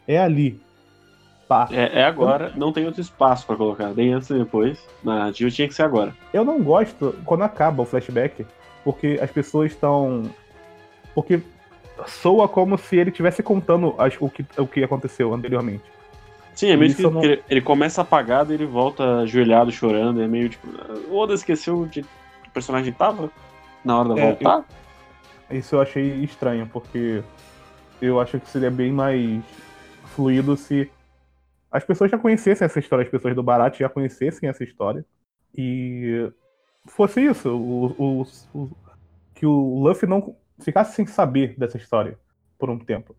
É 0.08 0.18
ali. 0.18 0.60
Pá. 1.48 1.68
É, 1.72 2.00
é 2.00 2.04
agora, 2.06 2.52
eu... 2.54 2.60
não 2.60 2.72
tem 2.72 2.86
outro 2.86 3.02
espaço 3.02 3.46
para 3.46 3.56
colocar. 3.56 3.94
Nem 3.94 4.14
antes 4.14 4.30
e 4.30 4.34
depois. 4.36 4.80
Na 5.04 5.20
narrativa 5.20 5.50
tinha 5.50 5.68
que 5.68 5.74
ser 5.74 5.84
agora. 5.84 6.16
Eu 6.34 6.44
não 6.44 6.62
gosto 6.62 7.16
quando 7.26 7.44
acaba 7.44 7.84
o 7.84 7.86
flashback, 7.86 8.46
porque 8.84 9.20
as 9.22 9.30
pessoas 9.32 9.72
estão. 9.72 10.24
Porque 11.14 11.42
soa 12.08 12.48
como 12.48 12.78
se 12.78 12.98
ele 12.98 13.10
estivesse 13.10 13.44
contando 13.44 13.94
as, 13.98 14.16
o, 14.20 14.30
que, 14.30 14.46
o 14.58 14.66
que 14.66 14.84
aconteceu 14.84 15.34
anteriormente. 15.34 15.84
Sim, 16.56 16.70
é 16.70 16.78
meio 16.78 16.94
que 16.94 17.02
não... 17.02 17.24
ele, 17.24 17.44
ele, 17.50 17.62
começa 17.62 18.02
apagado 18.02 18.52
e 18.52 18.56
ele 18.56 18.66
volta 18.66 19.20
ajoelhado, 19.20 19.72
chorando. 19.72 20.22
É 20.22 20.28
meio 20.28 20.50
tipo. 20.50 20.68
O 21.10 21.18
Oda 21.18 21.34
esqueceu 21.34 21.86
de 21.86 22.02
o 22.02 22.52
personagem 22.54 22.94
tava 22.94 23.30
na 23.84 24.00
hora 24.00 24.14
de 24.14 24.20
é, 24.20 24.26
voltar? 24.28 24.58
Eu... 24.58 24.83
Isso 25.50 25.76
eu 25.76 25.82
achei 25.82 26.24
estranho, 26.24 26.68
porque 26.68 27.24
eu 28.02 28.20
acho 28.20 28.40
que 28.40 28.50
seria 28.50 28.72
bem 28.72 28.92
mais 28.92 29.44
fluido 30.16 30.56
se 30.58 30.90
as 31.72 31.84
pessoas 31.84 32.12
já 32.12 32.18
conhecessem 32.18 32.66
essa 32.66 32.80
história, 32.80 33.04
as 33.04 33.10
pessoas 33.10 33.36
do 33.36 33.44
Barat 33.44 33.80
já 33.80 33.90
conhecessem 33.90 34.48
essa 34.48 34.64
história. 34.64 35.06
E 35.56 36.32
fosse 36.88 37.22
isso, 37.22 37.50
o, 37.50 38.22
o, 38.22 38.26
o, 38.54 38.70
que 39.34 39.46
o 39.46 39.80
Luffy 39.80 40.08
não 40.08 40.36
ficasse 40.60 40.96
sem 40.96 41.06
saber 41.06 41.56
dessa 41.58 41.78
história 41.78 42.18
por 42.58 42.70
um 42.70 42.78
tempo. 42.78 43.16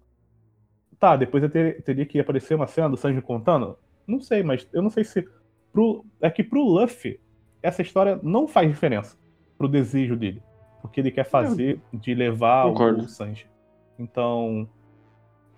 Tá, 0.99 1.17
depois 1.17 1.43
eu 1.43 1.51
ter, 1.51 1.83
teria 1.83 2.07
que 2.07 2.21
aparecer 2.21 2.55
uma 2.55 2.67
cena 2.67 2.89
do 2.89 2.97
Sanji 2.97 3.21
contando? 3.21 3.77
Não 4.07 4.21
sei, 4.21 4.43
mas 4.43 4.69
eu 4.73 4.83
não 4.83 4.91
sei 4.91 5.05
se. 5.05 5.27
Pro, 5.73 6.05
é 6.21 6.31
que 6.31 6.45
pro 6.45 6.63
Luffy, 6.63 7.21
essa 7.61 7.83
história 7.83 8.21
não 8.23 8.47
faz 8.47 8.69
diferença 8.69 9.19
pro 9.59 9.69
desejo 9.69 10.17
dele 10.17 10.41
o 10.85 10.89
que 10.89 11.01
ele 11.01 11.11
quer 11.11 11.25
fazer 11.25 11.81
de 11.93 12.15
levar 12.15 12.69
Concordo. 12.69 13.05
o 13.05 13.09
Sanji. 13.09 13.47
Então, 13.99 14.69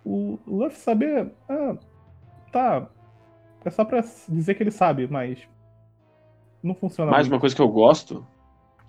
o 0.04 0.38
Luffy 0.46 0.78
saber, 0.78 1.32
ah, 1.48 1.76
tá, 2.52 2.88
é 3.64 3.70
só 3.70 3.84
pra 3.84 4.04
dizer 4.28 4.54
que 4.54 4.62
ele 4.62 4.70
sabe, 4.70 5.08
mas 5.10 5.40
não 6.62 6.74
funciona 6.74 7.10
Mais 7.10 7.26
muito. 7.26 7.34
uma 7.34 7.40
coisa 7.40 7.56
que 7.56 7.60
eu 7.60 7.68
gosto 7.68 8.24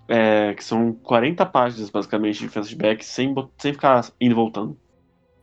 é 0.06 0.54
que 0.54 0.62
são 0.62 0.92
40 0.92 1.44
páginas, 1.44 1.90
basicamente, 1.90 2.38
de 2.38 2.48
flashback 2.48 3.04
sem, 3.04 3.34
sem 3.58 3.72
ficar 3.72 4.04
indo 4.20 4.32
e 4.32 4.34
voltando. 4.34 4.78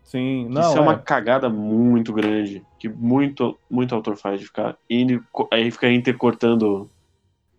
Sim, 0.01 0.47
não. 0.49 0.61
Isso 0.61 0.77
é, 0.77 0.77
é, 0.77 0.81
uma 0.81 0.97
cagada 0.97 1.49
muito 1.49 2.13
grande, 2.13 2.65
que 2.79 2.87
muito, 2.87 3.59
muito 3.69 3.93
autor 3.93 4.15
faz, 4.15 4.39
de 4.39 4.45
ficar 4.45 4.77
indo, 4.89 5.21
aí 5.51 5.69
fica 5.69 5.91
intercortando 5.91 6.89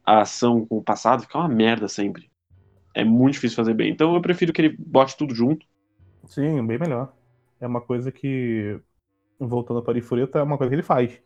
a 0.07 0.23
ação 0.23 0.65
com 0.65 0.79
o 0.79 0.83
passado, 0.83 1.23
fica 1.23 1.37
uma 1.37 1.49
merda 1.49 1.87
sempre 1.87 2.31
é 2.97 3.05
muito 3.05 3.35
difícil 3.35 3.57
fazer 3.57 3.75
bem. 3.75 3.91
Então 3.91 4.15
eu 4.15 4.23
prefiro 4.23 4.55
que 4.55 4.63
ele 4.63 4.75
bote 4.79 5.17
tudo 5.19 5.35
junto. 5.35 5.67
Sim, 6.25 6.67
bem 6.67 6.79
melhor. 6.79 7.13
É 7.61 7.67
uma 7.67 7.81
coisa 7.81 8.11
que, 8.11 8.81
voltando 9.39 9.83
para 9.83 9.99
Ifureta, 9.99 10.39
é 10.39 10.43
uma 10.43 10.57
coisa 10.57 10.71
que 10.71 10.77
ele 10.77 10.83
faz. 10.83 11.21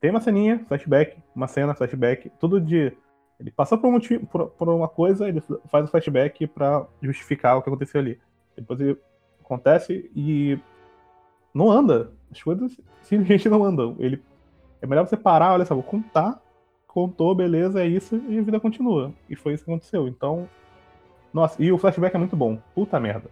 Tem 0.00 0.10
uma 0.10 0.20
ceninha, 0.20 0.64
flashback, 0.66 1.16
uma 1.34 1.46
cena, 1.46 1.74
flashback, 1.74 2.28
tudo 2.40 2.60
de. 2.60 2.92
Ele 3.38 3.52
passa 3.52 3.78
por, 3.78 3.86
um 3.86 3.92
motivo, 3.92 4.26
por, 4.26 4.50
por 4.50 4.68
uma 4.68 4.88
coisa, 4.88 5.28
ele 5.28 5.40
faz 5.70 5.86
o 5.86 5.90
flashback 5.90 6.46
para 6.48 6.86
justificar 7.00 7.56
o 7.56 7.62
que 7.62 7.68
aconteceu 7.68 8.00
ali. 8.00 8.20
Depois 8.56 8.80
ele 8.80 8.98
acontece 9.40 10.10
e 10.14 10.58
não 11.54 11.70
anda. 11.70 12.12
As 12.32 12.42
coisas 12.42 12.80
simplesmente 13.00 13.48
não 13.48 13.64
andam. 13.64 13.94
Ele, 14.00 14.20
é 14.82 14.86
melhor 14.88 15.06
você 15.06 15.16
parar, 15.16 15.52
olha 15.52 15.64
só, 15.64 15.74
vou 15.74 15.84
contar, 15.84 16.42
contou, 16.94 17.34
beleza, 17.34 17.82
é 17.82 17.88
isso, 17.88 18.16
e 18.28 18.38
a 18.38 18.42
vida 18.42 18.60
continua. 18.60 19.12
E 19.28 19.34
foi 19.34 19.52
isso 19.52 19.64
que 19.64 19.70
aconteceu. 19.70 20.06
Então, 20.06 20.48
nossa, 21.32 21.60
e 21.60 21.72
o 21.72 21.76
flashback 21.76 22.14
é 22.14 22.18
muito 22.18 22.36
bom. 22.36 22.56
Puta 22.72 23.00
merda. 23.00 23.28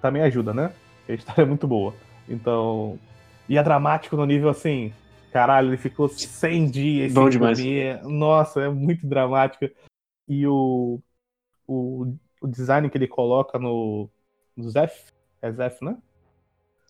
Também 0.00 0.22
ajuda, 0.22 0.54
né? 0.54 0.72
A 1.06 1.12
história 1.12 1.42
é 1.42 1.44
muito 1.44 1.68
boa. 1.68 1.94
Então. 2.26 2.98
E 3.46 3.58
é 3.58 3.62
dramático 3.62 4.16
no 4.16 4.24
nível 4.24 4.48
assim. 4.48 4.92
Caralho, 5.30 5.68
ele 5.68 5.76
ficou 5.76 6.08
100 6.08 6.70
dias 6.70 7.12
bom 7.12 7.28
demais. 7.28 7.58
comer. 7.58 8.02
Nossa, 8.04 8.62
é 8.62 8.68
muito 8.70 9.06
dramático. 9.06 9.66
E 10.26 10.46
o, 10.46 10.98
o, 11.66 12.14
o 12.40 12.46
design 12.46 12.88
que 12.88 12.96
ele 12.96 13.06
coloca 13.06 13.58
no, 13.58 14.08
no 14.56 14.70
Zef. 14.70 15.12
É 15.42 15.52
Zef, 15.52 15.84
né? 15.84 15.98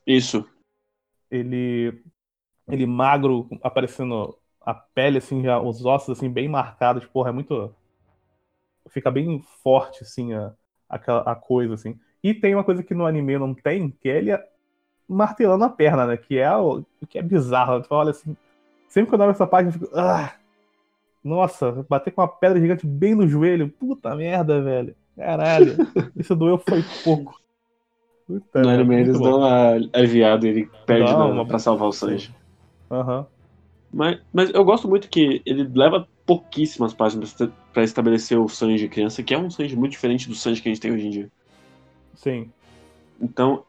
Isso. 0.06 0.48
ele 1.30 2.00
ele 2.70 2.86
magro, 2.86 3.48
aparecendo 3.62 4.38
a 4.68 4.74
pele, 4.74 5.16
assim, 5.16 5.42
já, 5.42 5.58
os 5.58 5.82
ossos, 5.86 6.18
assim, 6.18 6.28
bem 6.28 6.46
marcados, 6.46 7.06
porra, 7.06 7.30
é 7.30 7.32
muito. 7.32 7.74
Fica 8.90 9.10
bem 9.10 9.42
forte, 9.62 10.02
assim, 10.02 10.34
a, 10.34 10.52
a, 10.90 11.32
a 11.32 11.34
coisa, 11.34 11.72
assim. 11.72 11.98
E 12.22 12.34
tem 12.34 12.54
uma 12.54 12.64
coisa 12.64 12.82
que 12.82 12.94
no 12.94 13.06
anime 13.06 13.38
não 13.38 13.54
tem, 13.54 13.90
que 13.90 14.10
é 14.10 14.18
ele 14.18 14.38
martelando 15.08 15.64
a 15.64 15.70
perna, 15.70 16.06
né? 16.06 16.18
Que 16.18 16.36
é 16.36 16.54
o 16.54 16.84
que 17.08 17.18
é 17.18 17.22
bizarro. 17.22 17.82
Tu 17.82 17.94
olha 17.94 18.10
assim. 18.10 18.36
Sempre 18.88 19.08
que 19.08 19.14
eu 19.14 19.20
olho 19.20 19.30
essa 19.30 19.46
página, 19.46 19.70
eu 19.70 19.80
fico. 19.80 19.90
Ah! 19.98 20.34
Nossa, 21.24 21.86
bater 21.88 22.10
com 22.10 22.20
uma 22.20 22.28
pedra 22.28 22.60
gigante 22.60 22.86
bem 22.86 23.14
no 23.14 23.26
joelho. 23.26 23.70
Puta 23.70 24.14
merda, 24.14 24.60
velho. 24.60 24.94
Caralho. 25.16 25.76
Isso 26.14 26.36
doeu 26.36 26.58
foi 26.58 26.82
pouco. 27.02 27.40
Puta, 28.26 28.60
no 28.60 28.68
anime 28.68 28.96
eles 28.96 29.18
dão 29.18 29.38
uma 29.38 29.70
aliviada 29.94 30.46
e 30.46 30.50
ele 30.50 30.70
perde 30.84 31.10
Não, 31.10 31.34
na, 31.34 31.44
pra 31.46 31.58
salvar 31.58 31.88
o 31.88 31.92
Sanji. 31.92 32.34
Aham. 32.90 33.20
Uhum. 33.20 33.37
Mas, 33.92 34.20
mas 34.32 34.50
eu 34.50 34.64
gosto 34.64 34.88
muito 34.88 35.08
que 35.08 35.42
ele 35.46 35.64
leva 35.64 36.06
pouquíssimas 36.26 36.92
páginas 36.92 37.34
para 37.72 37.82
estabelecer 37.82 38.38
o 38.38 38.48
Sanji 38.48 38.84
de 38.84 38.88
criança, 38.88 39.22
que 39.22 39.32
é 39.32 39.38
um 39.38 39.50
Sanji 39.50 39.76
muito 39.76 39.92
diferente 39.92 40.28
do 40.28 40.34
Sanji 40.34 40.60
que 40.60 40.68
a 40.68 40.72
gente 40.72 40.80
tem 40.80 40.92
hoje 40.92 41.06
em 41.06 41.10
dia. 41.10 41.30
Sim. 42.14 42.50
Então, 43.20 43.64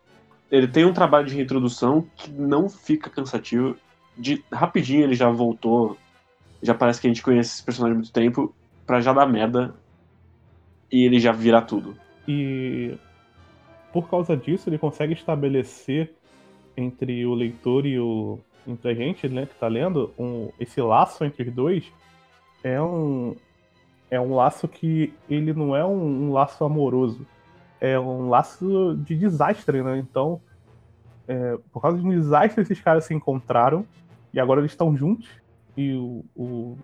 ele 0.52 0.68
tem 0.68 0.86
um 0.86 0.94
trabalho 0.94 1.28
de 1.28 1.36
reintrodução 1.36 2.06
que 2.18 2.30
não 2.32 2.68
fica 2.68 3.10
cansativo. 3.10 3.78
De 4.18 4.44
rapidinho 4.52 5.04
ele 5.04 5.16
já 5.16 5.30
voltou, 5.30 5.98
já 6.62 6.74
parece 6.74 7.00
que 7.00 7.08
a 7.08 7.10
gente 7.10 7.24
conhece 7.24 7.56
esse 7.56 7.64
personagem 7.64 7.94
há 7.94 7.96
muito 8.00 8.12
tempo, 8.12 8.54
pra 8.86 9.00
já 9.00 9.14
dar 9.14 9.26
merda 9.26 9.74
e 10.92 11.06
ele 11.06 11.20
já 11.20 11.32
virar 11.32 11.62
tudo. 11.62 11.96
E 12.28 12.98
por 13.94 14.10
causa 14.10 14.36
disso 14.36 14.70
ele 14.70 14.78
consegue 14.78 15.14
estabelecer 15.14 16.12
entre 16.76 17.26
o 17.26 17.34
leitor 17.34 17.86
e 17.86 18.00
o 18.00 18.40
entre 18.72 18.92
a 18.92 18.94
gente, 18.94 19.28
né, 19.28 19.46
que 19.46 19.56
tá 19.56 19.68
lendo, 19.68 20.14
um, 20.18 20.50
esse 20.60 20.82
laço 20.82 21.24
entre 21.24 21.50
os 21.50 21.54
dois 21.54 21.92
é 22.64 22.82
um 22.82 23.36
é 24.12 24.20
um 24.20 24.36
laço 24.36 24.68
que 24.68 25.14
ele 25.30 25.54
não 25.54 25.76
é 25.76 25.86
um, 25.86 26.30
um 26.30 26.34
laço 26.34 26.64
amoroso, 26.64 27.26
é 27.80 28.00
um 28.00 28.28
laço 28.28 28.98
de 29.06 29.16
desastre, 29.16 29.84
né? 29.84 30.00
Então, 30.00 30.42
é, 31.28 31.58
por 31.72 31.80
causa 31.80 32.00
de 32.00 32.06
um 32.06 32.10
desastre, 32.10 32.62
esses 32.62 32.82
caras 32.82 33.06
se 33.06 33.14
encontraram 33.14 33.86
e 34.34 34.40
agora 34.40 34.62
eles 34.62 34.72
estão 34.72 34.98
juntos. 34.98 35.30
E 35.78 35.94
o, 35.94 36.26
o 36.36 36.78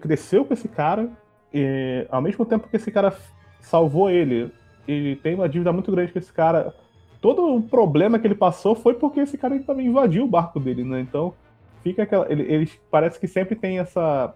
cresceu 0.00 0.44
com 0.44 0.54
esse 0.54 0.68
cara, 0.68 1.10
e, 1.52 2.06
ao 2.08 2.22
mesmo 2.22 2.46
tempo 2.46 2.68
que 2.68 2.76
esse 2.76 2.90
cara 2.92 3.16
salvou 3.60 4.08
ele, 4.08 4.52
ele 4.86 5.16
tem 5.16 5.34
uma 5.34 5.48
dívida 5.48 5.72
muito 5.72 5.90
grande 5.90 6.12
com 6.12 6.20
esse 6.20 6.32
cara 6.32 6.72
todo 7.20 7.54
o 7.54 7.62
problema 7.62 8.18
que 8.18 8.26
ele 8.26 8.34
passou 8.34 8.74
foi 8.74 8.94
porque 8.94 9.20
esse 9.20 9.36
cara 9.36 9.58
também 9.60 9.86
invadiu 9.86 10.24
o 10.24 10.28
barco 10.28 10.58
dele, 10.58 10.84
né? 10.84 11.00
Então, 11.00 11.34
fica 11.82 12.02
aquela. 12.02 12.30
Ele, 12.30 12.42
eles 12.42 12.80
parece 12.90 13.18
que 13.18 13.28
sempre 13.28 13.54
tem 13.54 13.78
essa. 13.78 14.34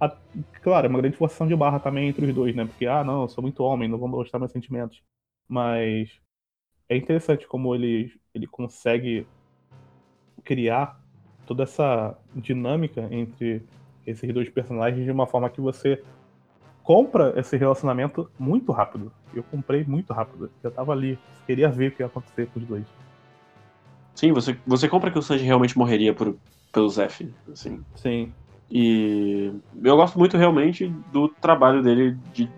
A, 0.00 0.16
claro, 0.62 0.86
é 0.86 0.90
uma 0.90 1.00
grande 1.00 1.16
forçação 1.16 1.46
de 1.46 1.54
barra 1.54 1.78
também 1.78 2.08
entre 2.08 2.26
os 2.26 2.34
dois, 2.34 2.54
né? 2.54 2.64
Porque, 2.64 2.86
ah, 2.86 3.04
não, 3.04 3.22
eu 3.22 3.28
sou 3.28 3.42
muito 3.42 3.62
homem, 3.62 3.88
não 3.88 3.98
vou 3.98 4.08
mostrar 4.08 4.38
meus 4.38 4.52
sentimentos. 4.52 5.02
Mas 5.48 6.10
é 6.88 6.96
interessante 6.96 7.46
como 7.46 7.74
ele, 7.74 8.12
ele 8.34 8.46
consegue 8.46 9.26
criar 10.44 11.00
toda 11.46 11.62
essa 11.62 12.18
dinâmica 12.34 13.06
entre 13.10 13.62
esses 14.06 14.32
dois 14.32 14.48
personagens 14.48 15.04
de 15.04 15.10
uma 15.10 15.26
forma 15.26 15.48
que 15.50 15.60
você 15.60 16.02
compra 16.82 17.32
esse 17.36 17.56
relacionamento 17.56 18.30
muito 18.38 18.72
rápido. 18.72 19.12
Eu 19.34 19.42
comprei 19.44 19.84
muito 19.84 20.12
rápido. 20.12 20.50
Já 20.62 20.70
tava 20.70 20.92
ali. 20.92 21.18
Queria 21.46 21.68
ver 21.68 21.88
o 21.88 21.92
que 21.92 22.02
ia 22.02 22.06
acontecer 22.06 22.48
com 22.48 22.60
os 22.60 22.66
dois. 22.66 22.84
Sim, 24.14 24.32
você, 24.32 24.56
você 24.66 24.88
compra 24.88 25.10
que 25.10 25.18
o 25.18 25.22
Sanji 25.22 25.44
realmente 25.44 25.76
morreria 25.76 26.12
por, 26.14 26.36
pelo 26.72 26.88
Zef, 26.88 27.28
assim. 27.50 27.82
Sim. 27.94 28.32
E 28.70 29.52
eu 29.82 29.96
gosto 29.96 30.18
muito 30.18 30.36
realmente 30.36 30.88
do 31.12 31.28
trabalho 31.28 31.82
dele 31.82 32.16
de, 32.32 32.48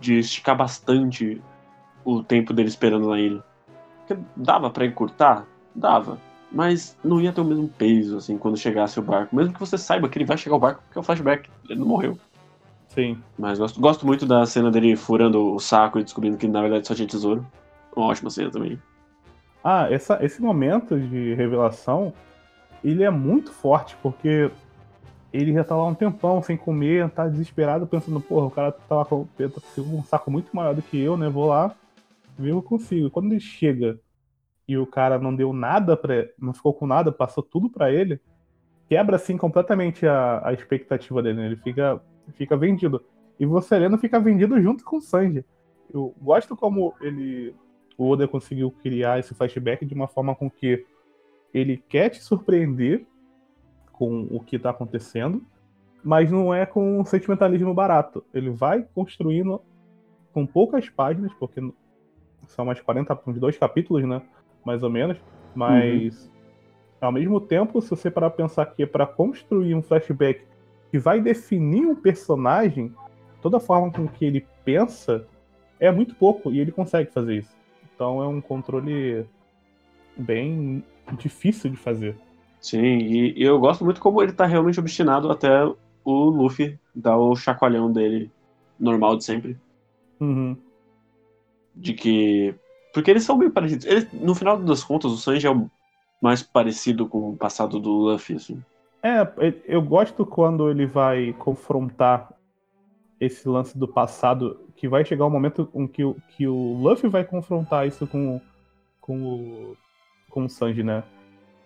de 0.00 0.18
esticar 0.18 0.56
bastante 0.56 1.40
o 2.04 2.22
tempo 2.22 2.52
dele 2.52 2.68
esperando 2.68 3.08
na 3.08 3.18
ilha. 3.18 3.42
Porque 3.98 4.22
dava 4.36 4.70
para 4.70 4.86
encurtar? 4.86 5.46
Dava. 5.74 6.18
Mas 6.52 6.96
não 7.02 7.20
ia 7.20 7.32
ter 7.32 7.40
o 7.40 7.44
mesmo 7.44 7.68
peso, 7.68 8.18
assim, 8.18 8.38
quando 8.38 8.56
chegasse 8.56 8.98
o 8.98 9.02
barco. 9.02 9.34
Mesmo 9.34 9.52
que 9.52 9.60
você 9.60 9.76
saiba 9.76 10.08
que 10.08 10.16
ele 10.16 10.24
vai 10.24 10.38
chegar 10.38 10.56
o 10.56 10.60
barco, 10.60 10.82
porque 10.82 10.98
é 10.98 11.00
o 11.00 11.04
flashback. 11.04 11.50
Ele 11.68 11.80
não 11.80 11.86
morreu. 11.86 12.18
Sim. 12.96 13.22
Mas 13.38 13.58
gosto, 13.58 13.78
gosto 13.78 14.06
muito 14.06 14.24
da 14.24 14.46
cena 14.46 14.70
dele 14.70 14.96
furando 14.96 15.54
o 15.54 15.60
saco 15.60 16.00
e 16.00 16.02
descobrindo 16.02 16.38
que 16.38 16.48
na 16.48 16.62
verdade 16.62 16.86
só 16.88 16.94
tinha 16.94 17.06
tesouro. 17.06 17.46
Uma 17.94 18.06
ótima 18.06 18.30
cena 18.30 18.50
também. 18.50 18.80
Ah, 19.62 19.86
essa, 19.90 20.24
esse 20.24 20.40
momento 20.40 20.98
de 20.98 21.34
revelação, 21.34 22.12
ele 22.82 23.04
é 23.04 23.10
muito 23.10 23.52
forte, 23.52 23.96
porque 24.02 24.50
ele 25.32 25.52
já 25.52 25.62
tá 25.62 25.76
lá 25.76 25.84
um 25.84 25.94
tempão 25.94 26.40
sem 26.40 26.56
comer, 26.56 27.10
tá 27.10 27.28
desesperado, 27.28 27.86
pensando, 27.86 28.20
porra, 28.20 28.46
o 28.46 28.50
cara 28.50 28.72
tá 28.72 29.04
com 29.04 29.26
um 29.78 30.04
saco 30.04 30.30
muito 30.30 30.54
maior 30.56 30.74
do 30.74 30.82
que 30.82 30.98
eu, 30.98 31.16
né? 31.16 31.28
Vou 31.28 31.46
lá, 31.46 31.74
ver 32.38 32.52
eu 32.52 32.62
consigo. 32.62 33.10
Quando 33.10 33.32
ele 33.32 33.40
chega 33.40 34.00
e 34.66 34.78
o 34.78 34.86
cara 34.86 35.18
não 35.18 35.34
deu 35.34 35.52
nada 35.52 35.96
para 35.96 36.28
não 36.38 36.54
ficou 36.54 36.72
com 36.72 36.86
nada, 36.86 37.12
passou 37.12 37.42
tudo 37.42 37.68
para 37.68 37.92
ele, 37.92 38.20
quebra 38.88 39.16
assim 39.16 39.36
completamente 39.36 40.06
a, 40.06 40.48
a 40.48 40.52
expectativa 40.52 41.22
dele, 41.22 41.38
né? 41.38 41.46
Ele 41.46 41.56
fica 41.56 42.00
fica 42.34 42.56
vendido. 42.56 43.02
E 43.38 43.46
você 43.46 43.68
Sereno 43.68 43.98
fica 43.98 44.18
vendido 44.18 44.60
junto 44.60 44.84
com 44.84 44.96
o 44.96 45.00
Sanji. 45.00 45.44
Eu 45.92 46.14
gosto 46.20 46.56
como 46.56 46.94
ele. 47.00 47.54
O 47.98 48.10
Oda 48.10 48.28
conseguiu 48.28 48.70
criar 48.70 49.18
esse 49.18 49.34
flashback 49.34 49.84
de 49.86 49.94
uma 49.94 50.06
forma 50.06 50.34
com 50.34 50.50
que 50.50 50.84
ele 51.52 51.82
quer 51.88 52.10
te 52.10 52.22
surpreender 52.22 53.06
com 53.92 54.26
o 54.30 54.40
que 54.40 54.56
está 54.56 54.70
acontecendo, 54.70 55.42
mas 56.04 56.30
não 56.30 56.52
é 56.52 56.66
com 56.66 57.00
um 57.00 57.04
sentimentalismo 57.04 57.72
barato. 57.72 58.22
Ele 58.34 58.50
vai 58.50 58.86
construindo 58.94 59.62
com 60.32 60.46
poucas 60.46 60.90
páginas, 60.90 61.32
porque 61.34 61.62
são 62.48 62.66
mais 62.66 62.80
40, 62.80 63.18
uns 63.26 63.38
dois 63.38 63.56
capítulos, 63.56 64.06
né? 64.06 64.20
Mais 64.64 64.82
ou 64.82 64.90
menos. 64.90 65.16
Mas, 65.54 66.26
uhum. 66.26 66.32
Ao 67.06 67.12
mesmo 67.12 67.40
tempo, 67.40 67.80
se 67.80 67.90
você 67.90 68.10
parar 68.10 68.30
pensar 68.30 68.66
que 68.66 68.82
é 68.82 68.86
para 68.86 69.06
construir 69.06 69.74
um 69.74 69.82
flashback 69.82 70.42
que 70.90 70.98
vai 70.98 71.20
definir 71.20 71.86
um 71.86 71.94
personagem, 71.94 72.92
toda 73.40 73.56
a 73.56 73.60
forma 73.60 73.90
com 73.90 74.06
que 74.08 74.24
ele 74.24 74.46
pensa, 74.64 75.26
é 75.78 75.90
muito 75.90 76.14
pouco 76.14 76.52
e 76.52 76.60
ele 76.60 76.72
consegue 76.72 77.10
fazer 77.10 77.36
isso. 77.36 77.56
Então 77.94 78.22
é 78.22 78.26
um 78.26 78.40
controle 78.40 79.24
bem 80.16 80.84
difícil 81.16 81.70
de 81.70 81.76
fazer. 81.76 82.16
Sim, 82.60 82.98
e, 82.98 83.38
e 83.38 83.42
eu 83.42 83.58
gosto 83.58 83.84
muito 83.84 84.00
como 84.00 84.22
ele 84.22 84.32
tá 84.32 84.46
realmente 84.46 84.80
obstinado 84.80 85.30
até 85.30 85.64
o 86.04 86.30
Luffy 86.30 86.78
dar 86.94 87.16
o 87.16 87.36
chacoalhão 87.36 87.92
dele 87.92 88.30
normal 88.78 89.16
de 89.16 89.24
sempre. 89.24 89.56
Uhum. 90.20 90.56
De 91.74 91.92
que. 91.92 92.54
Porque 92.92 93.10
eles 93.10 93.24
são 93.24 93.36
meio 93.36 93.50
parecidos. 93.50 93.84
Eles, 93.84 94.10
no 94.12 94.34
final 94.34 94.58
das 94.58 94.82
contas, 94.82 95.12
o 95.12 95.16
Sanji 95.16 95.46
é 95.46 95.50
o 95.50 95.70
mais 96.20 96.42
parecido 96.42 97.06
com 97.06 97.30
o 97.30 97.36
passado 97.36 97.78
do 97.78 97.90
Luffy, 97.90 98.36
assim. 98.36 98.62
É, 99.02 99.26
eu 99.66 99.80
gosto 99.82 100.26
quando 100.26 100.70
ele 100.70 100.86
vai 100.86 101.32
confrontar 101.34 102.32
esse 103.20 103.48
lance 103.48 103.76
do 103.76 103.86
passado, 103.86 104.60
que 104.74 104.88
vai 104.88 105.04
chegar 105.04 105.26
um 105.26 105.30
momento 105.30 105.68
em 105.74 105.86
que, 105.86 106.04
o, 106.04 106.16
que 106.28 106.46
o 106.46 106.74
Luffy 106.74 107.08
vai 107.08 107.24
confrontar 107.24 107.86
isso 107.86 108.06
com, 108.06 108.40
com, 109.00 109.22
o, 109.22 109.76
com 110.28 110.44
o 110.44 110.48
Sanji, 110.48 110.82
né? 110.82 111.02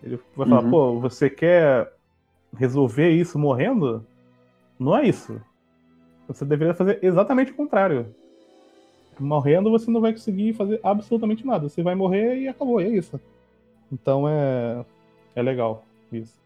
Ele 0.03 0.19
vai 0.35 0.47
falar, 0.47 0.63
uhum. 0.63 0.69
pô, 0.71 0.99
você 0.99 1.29
quer 1.29 1.91
resolver 2.55 3.09
isso 3.09 3.37
morrendo? 3.37 4.05
Não 4.79 4.97
é 4.97 5.07
isso. 5.07 5.41
Você 6.27 6.45
deveria 6.45 6.73
fazer 6.73 6.99
exatamente 7.01 7.51
o 7.51 7.55
contrário. 7.55 8.15
Morrendo, 9.19 9.69
você 9.69 9.91
não 9.91 10.01
vai 10.01 10.13
conseguir 10.13 10.53
fazer 10.53 10.79
absolutamente 10.81 11.45
nada. 11.45 11.67
Você 11.67 11.83
vai 11.83 11.93
morrer 11.93 12.37
e 12.39 12.47
acabou, 12.47 12.79
é 12.79 12.87
isso. 12.87 13.19
Então 13.91 14.27
é, 14.27 14.85
é 15.35 15.41
legal 15.41 15.83
isso. 16.11 16.39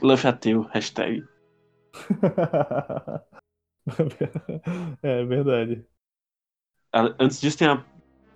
Luffy 0.00 0.28
ateu, 0.28 0.62
hashtag. 0.62 1.24
é 5.02 5.24
verdade. 5.24 5.84
Antes 6.92 7.40
disso 7.40 7.58
tem 7.58 7.68
a 7.68 7.84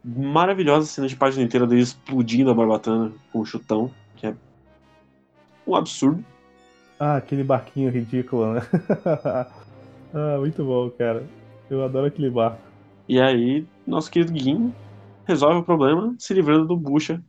maravilhosa 0.04 0.86
cena 0.86 1.06
de 1.06 1.16
página 1.16 1.44
inteira 1.44 1.66
dele 1.66 1.82
explodindo 1.82 2.50
a 2.50 2.54
barbatana 2.54 3.12
com 3.32 3.40
um 3.40 3.44
chutão, 3.44 3.90
que 4.16 4.26
é 4.26 4.34
um 5.66 5.76
absurdo. 5.76 6.24
Ah, 6.98 7.16
aquele 7.16 7.44
barquinho 7.44 7.90
ridículo, 7.90 8.54
né? 8.54 8.60
ah, 10.14 10.38
muito 10.38 10.64
bom, 10.64 10.90
cara. 10.90 11.24
Eu 11.70 11.84
adoro 11.84 12.06
aquele 12.06 12.30
barco. 12.30 12.60
E 13.08 13.20
aí, 13.20 13.66
nosso 13.86 14.10
querido 14.10 14.36
Gin 14.38 14.72
resolve 15.24 15.60
o 15.60 15.64
problema 15.64 16.14
se 16.18 16.34
livrando 16.34 16.66
do 16.66 16.76
bucha, 16.76 17.22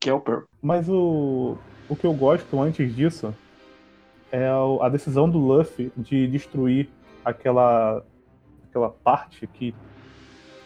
que 0.00 0.08
é 0.08 0.12
o 0.12 0.20
Pearl. 0.20 0.42
Mas 0.62 0.88
o, 0.88 1.56
o 1.88 1.96
que 1.96 2.06
eu 2.06 2.12
gosto 2.12 2.60
antes 2.60 2.94
disso 2.94 3.34
é 4.30 4.48
a 4.80 4.88
decisão 4.88 5.28
do 5.28 5.38
Luffy 5.38 5.90
de 5.96 6.26
destruir 6.26 6.88
aquela 7.24 8.04
aquela 8.68 8.90
parte 8.90 9.46
que, 9.46 9.74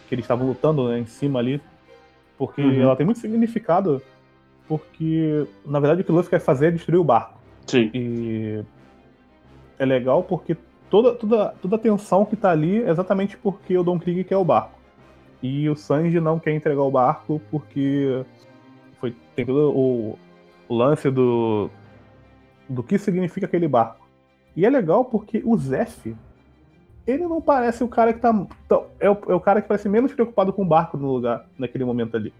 que 0.08 0.14
eles 0.14 0.24
estavam 0.24 0.46
lutando 0.46 0.88
né, 0.88 0.98
em 0.98 1.06
cima 1.06 1.38
ali, 1.38 1.60
porque 2.36 2.60
uhum. 2.60 2.82
ela 2.82 2.96
tem 2.96 3.06
muito 3.06 3.20
significado 3.20 4.02
porque, 4.66 5.46
na 5.64 5.78
verdade, 5.78 6.02
o 6.02 6.04
que 6.04 6.10
o 6.10 6.14
Luffy 6.14 6.30
quer 6.30 6.40
fazer 6.40 6.68
é 6.68 6.70
destruir 6.70 6.98
o 6.98 7.04
barco. 7.04 7.38
Sim. 7.66 7.90
E 7.94 8.64
é 9.78 9.84
legal 9.84 10.22
porque 10.22 10.56
toda, 10.88 11.14
toda, 11.14 11.54
toda 11.60 11.76
a 11.76 11.78
tensão 11.78 12.24
que 12.24 12.36
tá 12.36 12.50
ali 12.50 12.82
é 12.82 12.90
exatamente 12.90 13.36
porque 13.36 13.76
o 13.76 13.82
Don 13.82 13.98
Krieg 13.98 14.24
quer 14.24 14.36
o 14.36 14.44
barco. 14.44 14.78
E 15.42 15.68
o 15.68 15.76
Sanji 15.76 16.20
não 16.20 16.38
quer 16.38 16.52
entregar 16.54 16.82
o 16.82 16.90
barco 16.90 17.40
porque 17.50 18.24
foi, 19.02 19.16
tem 19.34 19.44
todo 19.44 19.76
o, 19.76 20.16
o 20.68 20.76
lance 20.76 21.10
do, 21.10 21.68
do 22.68 22.84
que 22.84 22.96
significa 22.96 23.46
aquele 23.46 23.66
barco. 23.66 24.08
E 24.54 24.64
é 24.64 24.70
legal 24.70 25.04
porque 25.04 25.42
o 25.44 25.56
Zef, 25.56 26.14
ele 27.04 27.24
não 27.24 27.40
parece 27.40 27.82
o 27.82 27.88
cara 27.88 28.12
que 28.12 28.20
tá. 28.20 28.32
É 29.00 29.10
o, 29.10 29.18
é 29.28 29.34
o 29.34 29.40
cara 29.40 29.60
que 29.60 29.66
parece 29.66 29.88
menos 29.88 30.12
preocupado 30.12 30.52
com 30.52 30.62
o 30.62 30.66
barco 30.66 30.96
no 30.96 31.12
lugar, 31.12 31.48
naquele 31.58 31.84
momento 31.84 32.16
ali. 32.16 32.32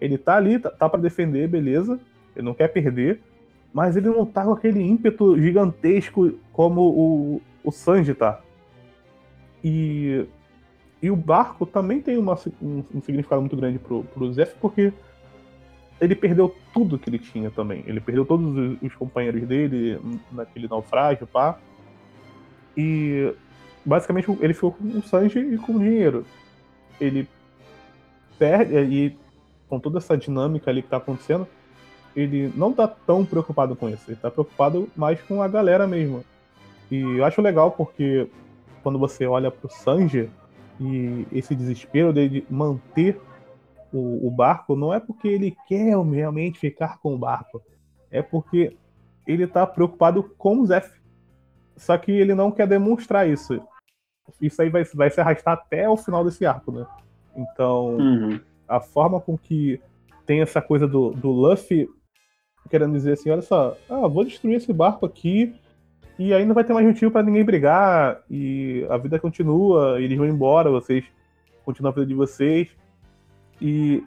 Ele 0.00 0.16
tá 0.16 0.36
ali, 0.36 0.58
tá, 0.58 0.70
tá 0.70 0.88
para 0.88 1.02
defender, 1.02 1.48
beleza. 1.48 2.00
Ele 2.34 2.46
não 2.46 2.54
quer 2.54 2.68
perder. 2.68 3.20
Mas 3.70 3.94
ele 3.94 4.08
não 4.08 4.24
tá 4.24 4.42
com 4.42 4.52
aquele 4.52 4.80
ímpeto 4.80 5.38
gigantesco 5.38 6.32
como 6.50 6.80
o, 6.80 7.42
o 7.62 7.70
Sanji 7.70 8.14
tá. 8.14 8.40
E, 9.62 10.24
e 11.02 11.10
o 11.10 11.16
barco 11.16 11.66
também 11.66 12.00
tem 12.00 12.16
uma, 12.16 12.38
um, 12.62 12.82
um, 12.94 13.02
significado 13.02 13.42
muito 13.42 13.56
grande 13.56 13.78
pro, 13.78 14.02
pro 14.02 14.32
Zef, 14.32 14.54
porque 14.58 14.94
ele 16.00 16.14
perdeu 16.14 16.54
tudo 16.72 16.98
que 16.98 17.08
ele 17.08 17.18
tinha 17.18 17.50
também. 17.50 17.82
Ele 17.86 18.00
perdeu 18.00 18.24
todos 18.24 18.56
os, 18.56 18.82
os 18.82 18.94
companheiros 18.94 19.42
dele 19.46 19.98
naquele 20.30 20.68
naufrágio, 20.68 21.26
pá. 21.26 21.58
E 22.76 23.32
basicamente 23.84 24.30
ele 24.40 24.52
ficou 24.52 24.72
com 24.72 24.84
o 24.84 25.02
Sanji 25.02 25.38
e 25.38 25.58
com 25.58 25.76
o 25.76 25.78
dinheiro. 25.78 26.26
Ele 27.00 27.26
perde, 28.38 28.74
e 28.76 29.18
com 29.68 29.80
toda 29.80 29.98
essa 29.98 30.16
dinâmica 30.16 30.70
ali 30.70 30.82
que 30.82 30.88
tá 30.88 30.98
acontecendo, 30.98 31.46
ele 32.14 32.52
não 32.54 32.72
tá 32.72 32.86
tão 32.86 33.24
preocupado 33.24 33.74
com 33.74 33.88
isso. 33.88 34.04
Ele 34.08 34.16
tá 34.16 34.30
preocupado 34.30 34.88
mais 34.96 35.20
com 35.22 35.42
a 35.42 35.48
galera 35.48 35.86
mesmo. 35.86 36.24
E 36.90 37.00
eu 37.00 37.24
acho 37.24 37.40
legal 37.40 37.70
porque 37.70 38.28
quando 38.82 38.98
você 38.98 39.26
olha 39.26 39.50
pro 39.50 39.70
Sanji 39.70 40.30
e 40.80 41.26
esse 41.32 41.54
desespero 41.54 42.12
dele 42.12 42.28
de 42.28 42.46
manter 42.50 43.20
o, 43.96 44.26
o, 44.26 44.30
barco, 44.30 44.76
não 44.76 44.92
é 44.92 45.00
porque 45.00 45.28
ele 45.28 45.56
quer 45.66 45.96
realmente 46.04 46.58
ficar 46.58 46.98
com 46.98 47.14
o 47.14 47.18
barco. 47.18 47.62
É 48.10 48.22
porque 48.22 48.76
ele 49.26 49.46
tá 49.46 49.66
preocupado 49.66 50.22
com 50.36 50.60
o 50.60 50.66
Zef. 50.66 50.90
Só 51.76 51.96
que 51.98 52.12
ele 52.12 52.34
não 52.34 52.50
quer 52.50 52.66
demonstrar 52.66 53.28
isso. 53.28 53.60
Isso 54.40 54.60
aí 54.62 54.68
vai, 54.68 54.84
vai 54.84 55.10
se 55.10 55.20
arrastar 55.20 55.54
até 55.54 55.88
o 55.88 55.96
final 55.96 56.24
desse 56.24 56.44
arco, 56.46 56.72
né? 56.72 56.86
Então, 57.36 57.96
uhum. 57.96 58.40
a 58.66 58.80
forma 58.80 59.20
com 59.20 59.36
que 59.36 59.80
tem 60.24 60.40
essa 60.40 60.60
coisa 60.60 60.86
do, 60.86 61.10
do 61.10 61.30
Luffy 61.30 61.88
querendo 62.68 62.92
dizer 62.92 63.12
assim, 63.12 63.30
olha 63.30 63.42
só, 63.42 63.76
ah, 63.88 64.06
vou 64.06 64.24
destruir 64.24 64.56
esse 64.56 64.72
barco 64.72 65.06
aqui 65.06 65.54
e 66.18 66.32
aí 66.32 66.44
não 66.44 66.54
vai 66.54 66.64
ter 66.64 66.72
mais 66.72 66.86
motivo 66.86 67.10
para 67.10 67.22
ninguém 67.22 67.44
brigar 67.44 68.22
e 68.30 68.86
a 68.88 68.96
vida 68.96 69.18
continua, 69.18 70.00
eles 70.00 70.16
vão 70.16 70.26
embora, 70.26 70.70
vocês 70.70 71.04
continuam 71.64 71.92
a 71.92 71.94
vida 71.94 72.06
de 72.06 72.14
vocês. 72.14 72.68
E 73.60 74.02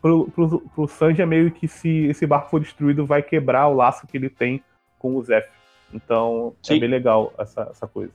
pro, 0.00 0.30
pro, 0.30 0.60
pro 0.60 0.88
Sanji 0.88 1.22
é 1.22 1.26
meio 1.26 1.50
que 1.50 1.66
se 1.66 2.06
esse 2.06 2.26
barco 2.26 2.50
for 2.50 2.60
destruído, 2.60 3.06
vai 3.06 3.22
quebrar 3.22 3.68
o 3.68 3.74
laço 3.74 4.06
que 4.06 4.16
ele 4.16 4.28
tem 4.28 4.62
com 4.98 5.16
o 5.16 5.22
Zef. 5.22 5.48
Então 5.92 6.54
é 6.64 6.68
Sim. 6.68 6.76
é 6.76 6.80
bem 6.80 6.88
legal 6.88 7.32
essa, 7.38 7.68
essa 7.70 7.86
coisa. 7.86 8.12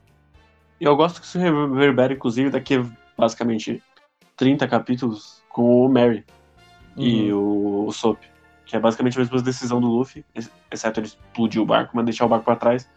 E 0.80 0.86
eu 0.86 0.96
gosto 0.96 1.20
que 1.20 1.26
isso 1.26 1.38
reverbera, 1.38 2.14
inclusive, 2.14 2.50
daqui 2.50 2.84
basicamente 3.18 3.84
30 4.38 4.68
capítulos 4.68 5.44
com 5.50 5.86
o 5.86 5.90
Mary 5.90 6.24
uhum. 6.96 7.04
e 7.04 7.34
o, 7.34 7.86
o 7.88 7.92
Soap. 7.92 8.22
Que 8.66 8.76
é 8.76 8.80
basicamente 8.80 9.18
a 9.18 9.22
mesma 9.22 9.42
decisão 9.42 9.82
do 9.82 9.88
Luffy, 9.88 10.24
exceto 10.72 11.00
ele 11.00 11.08
explodir 11.08 11.62
o 11.62 11.66
barco, 11.66 11.92
mas 11.96 12.06
deixar 12.06 12.26
o 12.26 12.30
barco 12.30 12.46
para 12.46 12.56
trás 12.56 12.90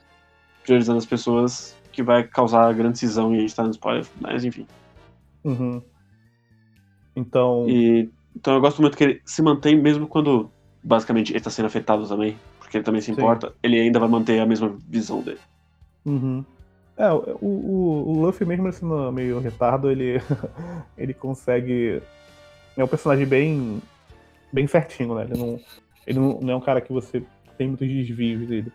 priorizando 0.63 0.99
as 0.99 1.07
pessoas, 1.07 1.77
que 1.91 2.03
vai 2.03 2.23
causar 2.25 2.73
grande 2.73 2.99
cisão 2.99 3.35
e 3.35 3.39
a 3.39 3.41
gente 3.41 3.55
tá 3.55 3.65
no 3.65 3.71
spoiler, 3.71 4.07
mas 4.21 4.45
enfim. 4.45 4.67
Uhum. 5.45 5.83
Então. 7.15 7.67
E, 7.69 8.11
então 8.35 8.55
eu 8.55 8.61
gosto 8.61 8.81
muito 8.81 8.97
que 8.97 9.05
ele 9.05 9.23
se 9.25 9.43
mantém, 9.43 9.77
mesmo 9.77 10.07
quando 10.07 10.51
basicamente 10.83 11.33
ele 11.33 11.41
tá 11.41 11.51
sendo 11.51 11.67
afetado 11.67 12.07
também, 12.09 12.37
porque 12.59 12.77
ele 12.77 12.85
também 12.85 13.01
se 13.01 13.11
importa, 13.11 13.49
Sim. 13.49 13.55
ele 13.63 13.81
ainda 13.81 14.01
vai 14.01 14.09
manter 14.09 14.41
a 14.41 14.47
mesma 14.47 14.75
visão 14.89 15.23
dele. 15.23 15.41
Uhum. 16.05 16.45
É, 16.97 17.11
o, 17.11 17.37
o, 17.41 18.05
o 18.09 18.21
Luffy, 18.21 18.47
mesmo 18.47 18.71
sendo 18.73 19.11
meio 19.13 19.39
retardo, 19.39 19.91
ele, 19.91 20.21
ele 20.97 21.15
consegue. 21.15 22.03
É 22.77 22.83
um 22.83 22.89
personagem 22.89 23.27
bem. 23.27 23.81
bem 24.53 24.67
certinho, 24.67 25.15
né? 25.15 25.25
Ele 25.25 25.39
não, 25.39 25.61
ele 26.07 26.19
não, 26.19 26.41
não 26.41 26.53
é 26.53 26.57
um 26.57 26.61
cara 26.61 26.81
que 26.81 26.93
você 26.93 27.23
tem 27.57 27.69
muitos 27.69 27.87
desvios 27.87 28.49
dele 28.49 28.73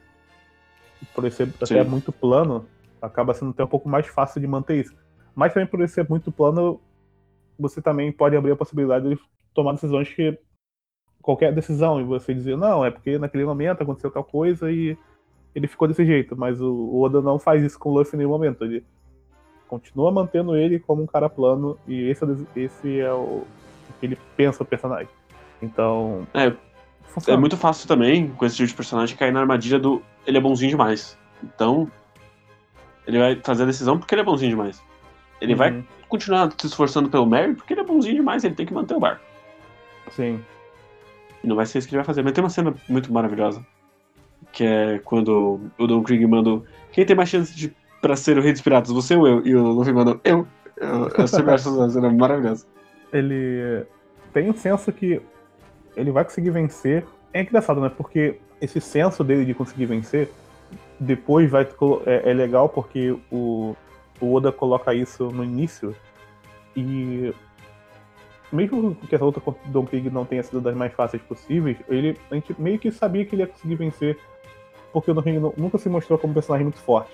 por 1.13 1.23
ele 1.23 1.34
ser 1.34 1.47
Sim. 1.47 1.80
até 1.80 1.84
muito 1.84 2.12
plano, 2.12 2.65
acaba 3.02 3.34
sendo 3.34 3.52
até 3.52 3.63
um 3.63 3.67
pouco 3.67 3.88
mais 3.88 4.08
fácil 4.08 4.41
de 4.41 4.47
manter 4.47 4.86
isso. 4.86 4.95
Mas 5.36 5.54
também 5.54 5.67
por 5.67 5.80
ele 5.80 5.88
ser 5.88 6.08
muito 6.10 6.32
plano, 6.32 6.80
você 7.60 7.82
também 7.82 8.12
pode 8.12 8.36
abrir 8.36 8.52
a 8.52 8.56
possibilidade 8.56 9.10
de 9.10 9.20
tomar 9.54 9.74
decisões 9.74 10.10
que 10.10 10.38
qualquer 11.22 11.54
decisão 11.54 12.00
e 12.00 12.04
você 12.04 12.34
dizer 12.34 12.56
não 12.56 12.86
é 12.86 12.89
porque 12.89 13.17
naquele 13.17 13.43
momento 13.43 13.82
aconteceu 13.82 14.10
tal 14.10 14.24
coisa 14.24 14.72
e 14.72 14.98
ele 15.54 15.67
ficou 15.67 15.88
desse 15.88 16.06
jeito, 16.06 16.38
mas 16.38 16.62
o 16.62 17.02
Oda 17.02 17.20
não 17.20 17.39
faz 17.39 17.63
isso 17.63 17.80
com 17.80 17.89
o 17.89 17.93
Luffy 17.98 18.15
em 18.15 18.17
nenhum 18.20 18.30
momento. 18.30 18.63
Ele 18.63 18.86
continua 19.67 20.12
mantendo 20.12 20.56
ele 20.56 20.80
como 20.80 21.02
um 21.02 21.08
cara 21.08 21.28
plano 21.28 21.78
e 21.88 22.10
esse 22.10 22.24
é, 22.24 22.28
esse 22.56 23.00
é 23.00 23.12
o 23.12 23.43
que 24.00 24.06
ele 24.06 24.17
pensa 24.36 24.63
o 24.63 24.65
personagem. 24.65 25.10
Então. 25.62 26.28
É, 26.34 26.54
é 27.32 27.38
muito 27.38 27.58
fácil 27.58 27.88
também, 27.88 28.30
com 28.30 28.46
esse 28.46 28.56
tipo 28.56 28.67
de 28.67 28.76
personagem, 28.76 29.17
cair 29.17 29.34
na 29.34 29.39
armadilha 29.39 29.80
do 29.80 30.02
ele 30.26 30.38
é 30.38 30.41
bonzinho 30.41 30.72
demais. 30.72 31.17
Então, 31.43 31.91
ele 33.08 33.17
vai 33.17 33.36
fazer 33.43 33.63
a 33.63 33.65
decisão 33.65 33.98
porque 33.98 34.13
ele 34.13 34.22
é 34.22 34.26
bonzinho 34.26 34.52
demais. 34.52 34.84
Ele 35.41 35.54
uhum. 35.54 35.58
vai 35.58 35.86
continuar 36.08 36.52
se 36.58 36.67
esforçando 36.67 37.10
pelo 37.10 37.26
Mary 37.26 37.54
porque 37.54 37.74
ele 37.74 37.82
é 37.82 37.84
bonzinho 37.84 38.15
demais, 38.15 38.43
ele 38.43 38.56
tem 38.56 38.65
que 38.65 38.74
manter 38.74 38.96
o 38.96 39.00
barco. 39.00 39.22
Sim. 40.12 40.43
E 41.43 41.48
não 41.48 41.56
vai 41.56 41.65
ser 41.65 41.80
isso 41.80 41.88
que 41.88 41.93
ele 41.93 42.00
vai 42.00 42.06
fazer. 42.06 42.24
Mas 42.24 42.34
tem 42.34 42.43
uma 42.43 42.50
cena 42.50 42.74
muito 42.88 43.12
maravilhosa. 43.12 43.65
Que 44.52 44.63
é 44.63 45.00
quando 45.04 45.60
o 45.78 45.88
Don 45.88 46.02
Krieg 46.04 46.26
manda. 46.26 46.62
Quem 46.91 47.06
tem 47.06 47.15
mais 47.15 47.30
chance 47.30 47.56
de 47.56 47.74
pra 48.02 48.15
ser 48.15 48.38
o 48.38 48.41
rei 48.41 48.52
dos 48.52 48.62
piratas, 48.62 48.91
você 48.91 49.15
ou 49.15 49.28
eu? 49.28 49.46
E 49.46 49.56
o 49.56 49.67
Luffy 49.67 49.93
manda 49.93 50.20
eu. 50.24 50.48
Eu, 50.78 51.10
eu 51.10 51.28
sempre 51.28 51.54
acho 51.54 51.70
essa 51.70 51.89
cena 51.89 52.10
maravilhosa. 52.13 52.65
Ele 53.12 53.86
tem 54.34 54.50
um 54.50 54.54
senso 54.54 54.91
que 54.91 55.22
ele 55.96 56.12
vai 56.12 56.24
conseguir 56.24 56.52
vencer. 56.52 57.06
É 57.34 57.41
engraçado, 57.41 57.82
né? 57.82 57.89
Porque 57.89 58.39
esse 58.62 58.80
senso 58.80 59.24
dele 59.24 59.46
de 59.46 59.54
conseguir 59.54 59.86
vencer, 59.86 60.32
depois 61.00 61.50
vai 61.50 61.67
é, 62.06 62.32
é 62.32 62.34
legal 62.34 62.70
porque 62.70 63.15
o, 63.32 63.76
o 64.20 64.34
Oda 64.34 64.52
coloca 64.52 64.94
isso 64.94 65.30
no 65.32 65.44
início 65.44 65.96
e 66.76 67.34
mesmo 68.52 68.96
que 68.96 69.14
essa 69.14 69.26
luta 69.26 69.42
contra 69.42 69.68
o 69.68 69.72
Don 69.72 69.86
Krieg 69.86 70.10
não 70.10 70.26
tenha 70.26 70.42
sido 70.42 70.62
das 70.62 70.76
mais 70.76 70.94
fáceis 70.94 71.22
possíveis, 71.24 71.78
ele, 71.90 72.18
a 72.32 72.36
gente 72.36 72.60
meio 72.60 72.80
que 72.80 72.92
sabia 72.92 73.26
que 73.26 73.36
ele 73.36 73.44
ia 73.44 73.48
conseguir 73.48 73.76
vencer, 73.76 74.18
porque 74.94 75.12
o 75.12 75.14
Don 75.14 75.22
Krieg 75.22 75.40
nunca 75.58 75.78
se 75.78 75.90
mostrou 75.90 76.18
como 76.18 76.32
um 76.32 76.34
personagem 76.34 76.66
muito 76.66 76.80
forte. 76.80 77.12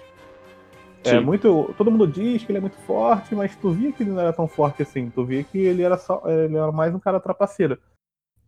É 1.06 1.20
muito, 1.20 1.74
todo 1.78 1.92
mundo 1.92 2.08
diz 2.08 2.44
que 2.44 2.52
ele 2.52 2.60
é 2.60 2.62
muito 2.62 2.78
forte, 2.78 3.36
mas 3.36 3.56
tu 3.56 3.72
via 3.72 3.92
que 3.92 4.04
ele 4.04 4.12
não 4.12 4.22
era 4.22 4.32
tão 4.32 4.48
forte 4.48 4.84
assim. 4.84 5.10
Tu 5.10 5.26
via 5.26 5.44
que 5.44 5.58
ele 5.58 5.82
era 5.84 5.98
só, 5.98 6.22
ele 6.26 6.56
era 6.56 6.72
mais 6.72 6.96
um 6.96 7.00
cara 7.00 7.20
trapaceiro. 7.20 7.78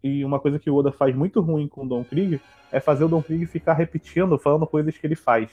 E 0.01 0.23
uma 0.23 0.39
coisa 0.39 0.57
que 0.57 0.69
o 0.69 0.75
Oda 0.75 0.91
faz 0.91 1.13
muito 1.13 1.41
ruim 1.41 1.67
com 1.67 1.83
o 1.83 1.87
Don 1.87 2.03
Krieg 2.03 2.39
é 2.71 2.79
fazer 2.79 3.03
o 3.03 3.09
Don 3.09 3.21
Krieg 3.21 3.45
ficar 3.45 3.73
repetindo, 3.73 4.37
falando 4.37 4.65
coisas 4.65 4.97
que 4.97 5.05
ele 5.05 5.15
faz. 5.15 5.49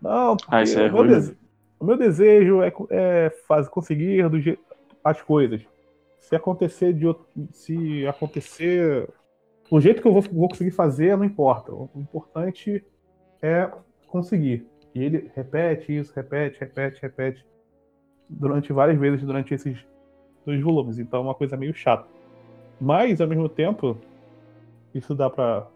Não, 0.00 0.36
porque 0.36 0.54
ah, 0.54 0.62
é 0.62 0.90
o, 0.90 0.92
meu 0.92 1.08
dese... 1.08 1.36
o, 1.78 1.84
meu 1.84 1.96
desejo 1.96 2.62
é, 2.62 2.72
é 2.90 3.30
faz, 3.46 3.68
conseguir 3.68 4.28
do 4.28 4.38
as 5.02 5.22
coisas. 5.22 5.62
Se 6.20 6.36
acontecer 6.36 6.92
de 6.92 7.06
se 7.50 8.06
acontecer 8.06 9.08
o 9.70 9.80
jeito 9.80 10.02
que 10.02 10.08
eu 10.08 10.12
vou, 10.12 10.22
vou 10.22 10.48
conseguir 10.48 10.70
fazer, 10.70 11.16
não 11.16 11.24
importa. 11.24 11.72
O 11.72 11.90
importante 11.96 12.84
é 13.42 13.70
conseguir. 14.06 14.66
E 14.94 15.02
ele 15.02 15.30
repete 15.34 15.96
isso, 15.96 16.12
repete, 16.14 16.58
repete, 16.58 17.00
repete 17.00 17.46
durante 18.28 18.72
várias 18.72 18.98
vezes 18.98 19.22
durante 19.22 19.54
esses 19.54 19.78
dois 20.44 20.60
volumes. 20.60 20.98
Então 20.98 21.20
é 21.20 21.22
uma 21.22 21.34
coisa 21.34 21.56
meio 21.56 21.74
chata. 21.74 22.06
Mas, 22.80 23.20
ao 23.20 23.28
mesmo 23.28 23.48
tempo, 23.48 23.96
isso 24.94 25.14
dá 25.14 25.28
para 25.28 25.66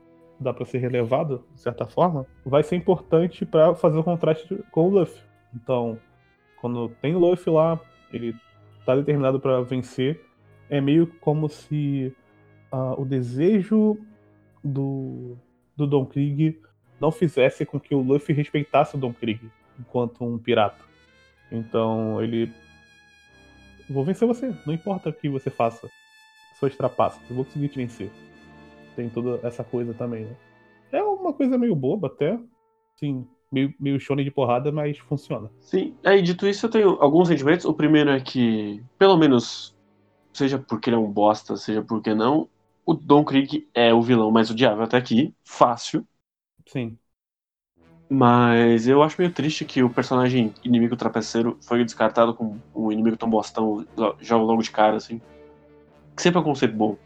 dá 0.41 0.53
para 0.53 0.67
ser 0.67 0.79
relevado, 0.79 1.45
de 1.55 1.61
certa 1.61 1.87
forma, 1.87 2.27
vai 2.45 2.65
ser 2.65 2.75
importante 2.75 3.47
para 3.47 3.77
fazer 3.77 3.97
o 3.99 4.03
contraste 4.03 4.61
com 4.73 4.89
o 4.89 4.91
Luffy. 4.91 5.23
Então, 5.55 5.99
quando 6.61 6.89
tem 7.01 7.15
Luffy 7.15 7.53
lá, 7.53 7.79
ele 8.13 8.35
tá 8.85 8.95
determinado 8.97 9.41
para 9.41 9.61
vencer, 9.63 10.25
é 10.69 10.81
meio 10.81 11.07
como 11.21 11.49
se 11.49 12.15
uh, 12.73 13.01
o 13.01 13.05
desejo 13.05 13.99
do, 14.63 15.37
do 15.77 15.87
Don 15.87 16.07
Krieg 16.07 16.61
não 17.01 17.11
fizesse 17.11 17.67
com 17.67 17.79
que 17.79 17.95
o 17.95 18.01
Luffy 18.01 18.35
respeitasse 18.35 18.97
o 18.97 18.99
Don 18.99 19.13
Krieg 19.13 19.51
enquanto 19.79 20.25
um 20.25 20.39
pirata. 20.39 20.83
Então, 21.51 22.23
ele. 22.23 22.51
Vou 23.91 24.05
vencer 24.05 24.27
você, 24.27 24.55
não 24.65 24.73
importa 24.73 25.11
o 25.11 25.13
que 25.13 25.29
você 25.29 25.51
faça 25.51 25.91
suas 26.59 26.77
trapaças. 26.77 27.21
Eu 27.29 27.37
vou 27.37 27.45
conseguir 27.45 27.69
te 27.69 27.77
vencer. 27.77 28.11
tem 28.95 29.09
toda 29.09 29.47
essa 29.47 29.65
coisa 29.65 29.93
também, 29.93 30.25
né? 30.25 30.37
É 30.93 31.03
uma 31.03 31.33
coisa 31.33 31.59
meio 31.59 31.75
boba 31.75 32.07
até. 32.07 32.39
Sim, 32.97 33.27
meio, 33.53 33.75
meio 33.79 34.01
shonen 34.01 34.25
de 34.25 34.31
porrada, 34.31 34.73
mas 34.73 34.99
funciona. 34.99 35.51
Sim, 35.61 35.95
aí 36.03 36.23
dito 36.23 36.47
isso, 36.47 36.67
eu 36.67 36.71
tenho 36.71 36.89
alguns 37.01 37.29
sentimentos. 37.29 37.67
O 37.67 37.75
primeiro 37.75 38.11
é 38.11 38.21
que, 38.21 38.83
pelo 38.99 39.17
menos, 39.17 39.77
seja 40.33 40.59
porque 40.59 40.89
ele 40.89 40.97
é 40.97 40.99
um 40.99 41.11
bosta, 41.11 41.57
seja 41.57 41.83
porque 41.83 42.15
não, 42.15 42.49
o 42.85 42.95
Don 42.95 43.25
Krieg 43.25 43.69
é 43.75 43.93
o 43.93 44.03
vilão 44.03 44.31
mais 44.31 44.51
odiável 44.51 44.83
até 44.83 44.97
aqui, 44.97 45.35
fácil. 45.45 46.07
Sim. 46.67 46.97
Mas 48.09 48.87
eu 48.87 49.03
acho 49.03 49.19
meio 49.19 49.33
triste 49.33 49.65
que 49.65 49.83
o 49.83 49.89
personagem 49.89 50.53
inimigo 50.63 50.97
trapaceiro 50.97 51.57
foi 51.63 51.83
descartado 51.85 52.35
com 52.35 52.59
um 52.75 52.93
inimigo 52.93 53.17
tão 53.17 53.31
bostão 53.31 53.87
já 54.21 54.37
logo 54.37 54.63
de 54.63 54.71
cara, 54.71 54.97
assim. 54.97 55.21
Que 56.15 56.23
sempre 56.23 56.39
é 56.39 56.41
um 56.43 56.45
conceito 56.45 56.77
bom. 56.77 56.97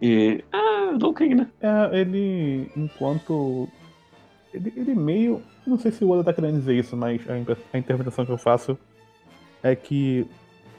E. 0.00 0.42
Ah, 0.50 0.94
Don 0.96 1.12
Krieg, 1.12 1.34
né? 1.34 1.50
É, 1.60 2.00
ele, 2.00 2.70
enquanto. 2.76 3.68
Ele, 4.54 4.72
ele 4.76 4.94
meio. 4.94 5.42
Não 5.66 5.76
sei 5.76 5.90
se 5.90 6.04
o 6.04 6.10
Oda 6.10 6.22
tá 6.22 6.32
querendo 6.32 6.54
dizer 6.54 6.74
isso, 6.74 6.96
mas 6.96 7.20
a, 7.28 7.34
a 7.72 7.78
interpretação 7.78 8.24
que 8.24 8.30
eu 8.30 8.38
faço 8.38 8.78
é 9.62 9.74
que 9.74 10.26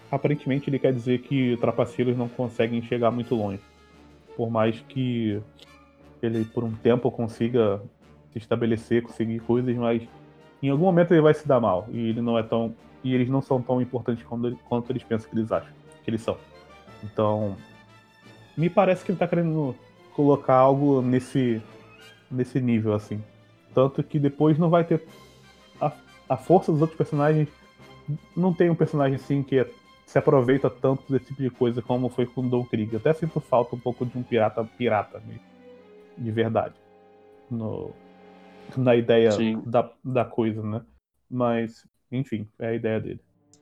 aparentemente 0.10 0.70
ele 0.70 0.80
quer 0.80 0.94
dizer 0.94 1.20
que 1.20 1.58
trapaceiros 1.58 2.16
não 2.16 2.30
conseguem 2.30 2.82
chegar 2.82 3.12
muito 3.12 3.36
longe. 3.36 3.60
Por 4.38 4.50
mais 4.50 4.80
que 4.88 5.42
ele 6.22 6.46
por 6.46 6.64
um 6.64 6.72
tempo 6.72 7.12
consiga 7.12 7.82
se 8.32 8.38
estabelecer, 8.38 9.04
conseguir 9.04 9.40
coisas, 9.40 9.76
mas 9.76 10.02
em 10.64 10.70
algum 10.70 10.86
momento 10.86 11.12
ele 11.14 11.22
vai 11.22 11.34
se 11.34 11.48
dar 11.48 11.60
mal 11.60 11.88
e 11.92 12.10
ele 12.10 12.22
não 12.22 12.38
é 12.38 12.44
tão 12.44 12.74
e 13.04 13.14
eles 13.14 13.30
não 13.30 13.42
são 13.42 13.62
tão 13.62 13.82
importantes 13.82 14.24
quanto, 14.24 14.56
quanto 14.68 14.92
eles 14.92 15.04
pensam 15.04 15.30
que 15.30 15.38
eles 15.38 15.52
acham 15.52 15.72
que 16.04 16.10
eles 16.10 16.22
são. 16.22 16.38
Então, 17.04 17.56
me 18.58 18.70
parece 18.70 19.04
que 19.04 19.12
ele 19.12 19.20
tá 19.20 19.28
querendo 19.28 19.76
colocar 20.14 20.56
algo 20.56 21.02
nesse 21.02 21.62
nesse 22.32 22.60
nível 22.60 22.94
assim. 22.94 23.22
Tanto 23.76 24.02
que 24.02 24.18
depois 24.18 24.58
não 24.58 24.70
vai 24.70 24.84
ter 24.84 25.06
a, 25.80 25.92
a 26.30 26.38
força 26.38 26.72
dos 26.72 26.82
outros 26.82 26.98
personagens 26.98 27.50
não 28.36 28.54
tem 28.54 28.70
um 28.70 28.76
personagem 28.76 29.16
assim 29.16 29.44
que 29.44 29.60
é, 29.60 29.70
se 30.06 30.18
aproveita 30.18 30.70
tanto 30.70 31.12
desse 31.12 31.26
tipo 31.28 31.42
de 31.42 31.50
coisa 31.50 31.82
como 31.82 32.10
foi 32.10 32.26
com 32.26 32.48
Don 32.48 32.64
Krieg. 32.64 32.96
Até 32.96 33.14
sinto 33.14 33.40
falta 33.40 33.76
um 33.76 33.80
pouco 33.80 34.06
de 34.06 34.18
um 34.18 34.24
pirata 34.24 34.64
pirata 34.64 35.22
mesmo, 35.26 35.42
de 36.18 36.32
verdade. 36.32 36.76
No, 37.50 37.92
na 38.78 38.96
ideia 38.96 39.32
da, 39.66 39.92
da 40.04 40.26
coisa, 40.26 40.62
né? 40.64 40.82
Mas, 41.30 41.88
enfim, 42.12 42.48
é 42.60 42.70
a 42.70 42.74
ideia 42.74 43.00
dele. 43.00 43.20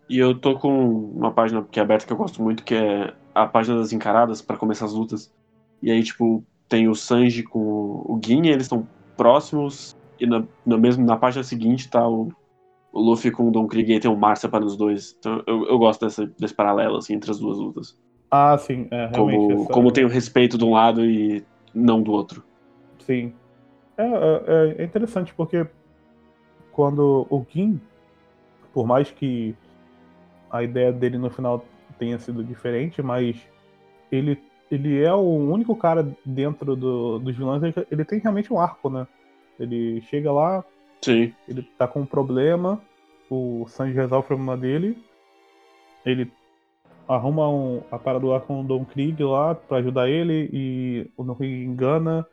E 0.10 0.20
eu 0.20 0.38
tô 0.38 0.58
com 0.60 1.12
uma 1.12 1.32
página 1.32 1.64
que 1.64 1.80
é 1.80 1.84
aberta 1.84 2.06
que 2.06 2.14
eu 2.14 2.18
gosto 2.18 2.42
muito, 2.42 2.64
que 2.64 2.76
é 2.76 3.14
a 3.34 3.48
página 3.48 3.78
das 3.78 3.94
encaradas 3.94 4.42
para 4.42 4.58
começar 4.58 4.86
as 4.86 4.94
lutas. 4.94 5.34
E 5.82 5.90
aí, 5.90 6.04
tipo, 6.04 6.44
tem 6.68 6.88
o 6.88 6.96
Sanji 6.96 7.44
com 7.44 7.60
o 7.60 8.20
Gin, 8.24 8.48
eles 8.48 8.64
estão 8.64 8.88
próximos, 9.16 9.96
e 10.20 10.26
na, 10.26 10.44
na, 10.66 10.78
mesmo, 10.78 11.06
na 11.06 11.18
página 11.18 11.44
seguinte 11.44 11.90
tá 11.90 12.08
o, 12.08 12.32
o 12.92 13.00
Luffy 13.00 13.32
com 13.32 13.48
o 13.48 13.52
Don 13.52 13.68
Krieg 13.68 13.94
e 13.94 14.00
tem 14.00 14.12
o 14.12 14.16
Marcia 14.16 14.50
para 14.50 14.64
os 14.64 14.78
dois. 14.78 15.16
Então 15.20 15.44
eu, 15.48 15.68
eu 15.68 15.78
gosto 15.78 16.06
dessa, 16.06 16.26
desse 16.40 16.54
paralelo, 16.54 16.98
assim, 16.98 17.14
entre 17.14 17.32
as 17.32 17.40
duas 17.40 17.58
lutas. 17.58 17.98
Ah, 18.30 18.58
sim, 18.58 18.88
é, 18.90 19.10
realmente. 19.14 19.38
Como, 19.38 19.54
essa... 19.54 19.74
como 19.74 19.92
tem 19.92 20.06
o 20.06 20.10
respeito 20.10 20.58
de 20.58 20.66
um 20.66 20.74
lado 20.74 21.06
e 21.06 21.44
não 21.74 22.02
do 22.02 22.12
outro. 22.12 22.44
Sim. 23.00 23.34
É, 23.98 24.06
é, 24.06 24.76
é 24.80 24.84
interessante 24.84 25.34
porque 25.34 25.68
quando 26.72 27.28
o 27.30 27.46
Gin, 27.50 27.80
por 28.74 28.88
mais 28.88 29.12
que 29.12 29.56
a 30.50 30.64
ideia 30.64 30.92
dele 30.92 31.18
no 31.18 31.30
final 31.30 31.64
tenha 31.98 32.18
sido 32.20 32.44
diferente, 32.44 33.02
mas 33.02 33.38
ele, 34.12 34.40
ele 34.70 35.04
é 35.04 35.14
o 35.14 35.22
único 35.22 35.76
cara 35.76 36.08
dentro 36.26 36.76
do, 36.76 37.20
dos 37.20 37.36
vilões, 37.36 37.62
ele, 37.64 37.74
ele 37.92 38.06
tem 38.06 38.20
realmente 38.20 38.52
um 38.52 38.60
arco, 38.60 38.90
né? 38.90 39.08
Ele 39.60 40.02
chega 40.02 40.32
lá, 40.32 40.64
Sim. 41.02 41.34
ele 41.48 41.64
tá 41.78 41.88
com 41.88 42.02
um 42.02 42.06
problema, 42.06 42.82
o 43.30 43.66
Sanji 43.68 43.94
resolve 43.94 44.26
o 44.26 44.28
problema 44.28 44.58
dele, 44.58 44.98
ele 46.06 46.32
arruma 47.08 47.50
um, 47.50 47.84
a 47.92 48.00
parada 48.00 48.26
lá 48.26 48.40
com 48.40 48.62
o 48.62 48.64
Don 48.64 48.86
Krieg 48.86 49.22
lá 49.24 49.54
pra 49.56 49.78
ajudar 49.78 50.10
ele 50.10 50.50
e 50.52 51.12
o 51.18 51.24
Don 51.24 51.36
Krieg 51.36 51.64
engana 51.64 52.26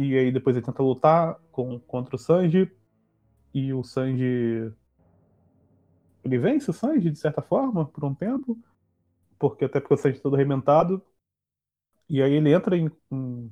e 0.00 0.16
aí 0.16 0.30
depois 0.30 0.54
ele 0.54 0.64
tenta 0.64 0.80
lutar 0.80 1.40
com, 1.50 1.80
contra 1.80 2.14
o 2.14 2.18
Sanji. 2.18 2.70
E 3.52 3.72
o 3.72 3.82
Sanji. 3.82 4.72
Ele 6.22 6.38
vence 6.38 6.70
o 6.70 6.72
Sanji, 6.72 7.10
de 7.10 7.18
certa 7.18 7.42
forma, 7.42 7.84
por 7.84 8.04
um 8.04 8.14
tempo. 8.14 8.56
Porque 9.40 9.64
até 9.64 9.80
porque 9.80 9.94
o 9.94 9.96
Sanji 9.96 10.18
é 10.18 10.20
todo 10.20 10.36
arrebentado. 10.36 11.02
E 12.08 12.22
aí 12.22 12.32
ele 12.32 12.52
entra 12.52 12.76
em, 12.76 12.88
em 13.10 13.50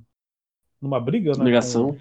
numa 0.81 1.01
briga, 1.01 1.33
né? 1.37 1.45
Negação. 1.45 1.95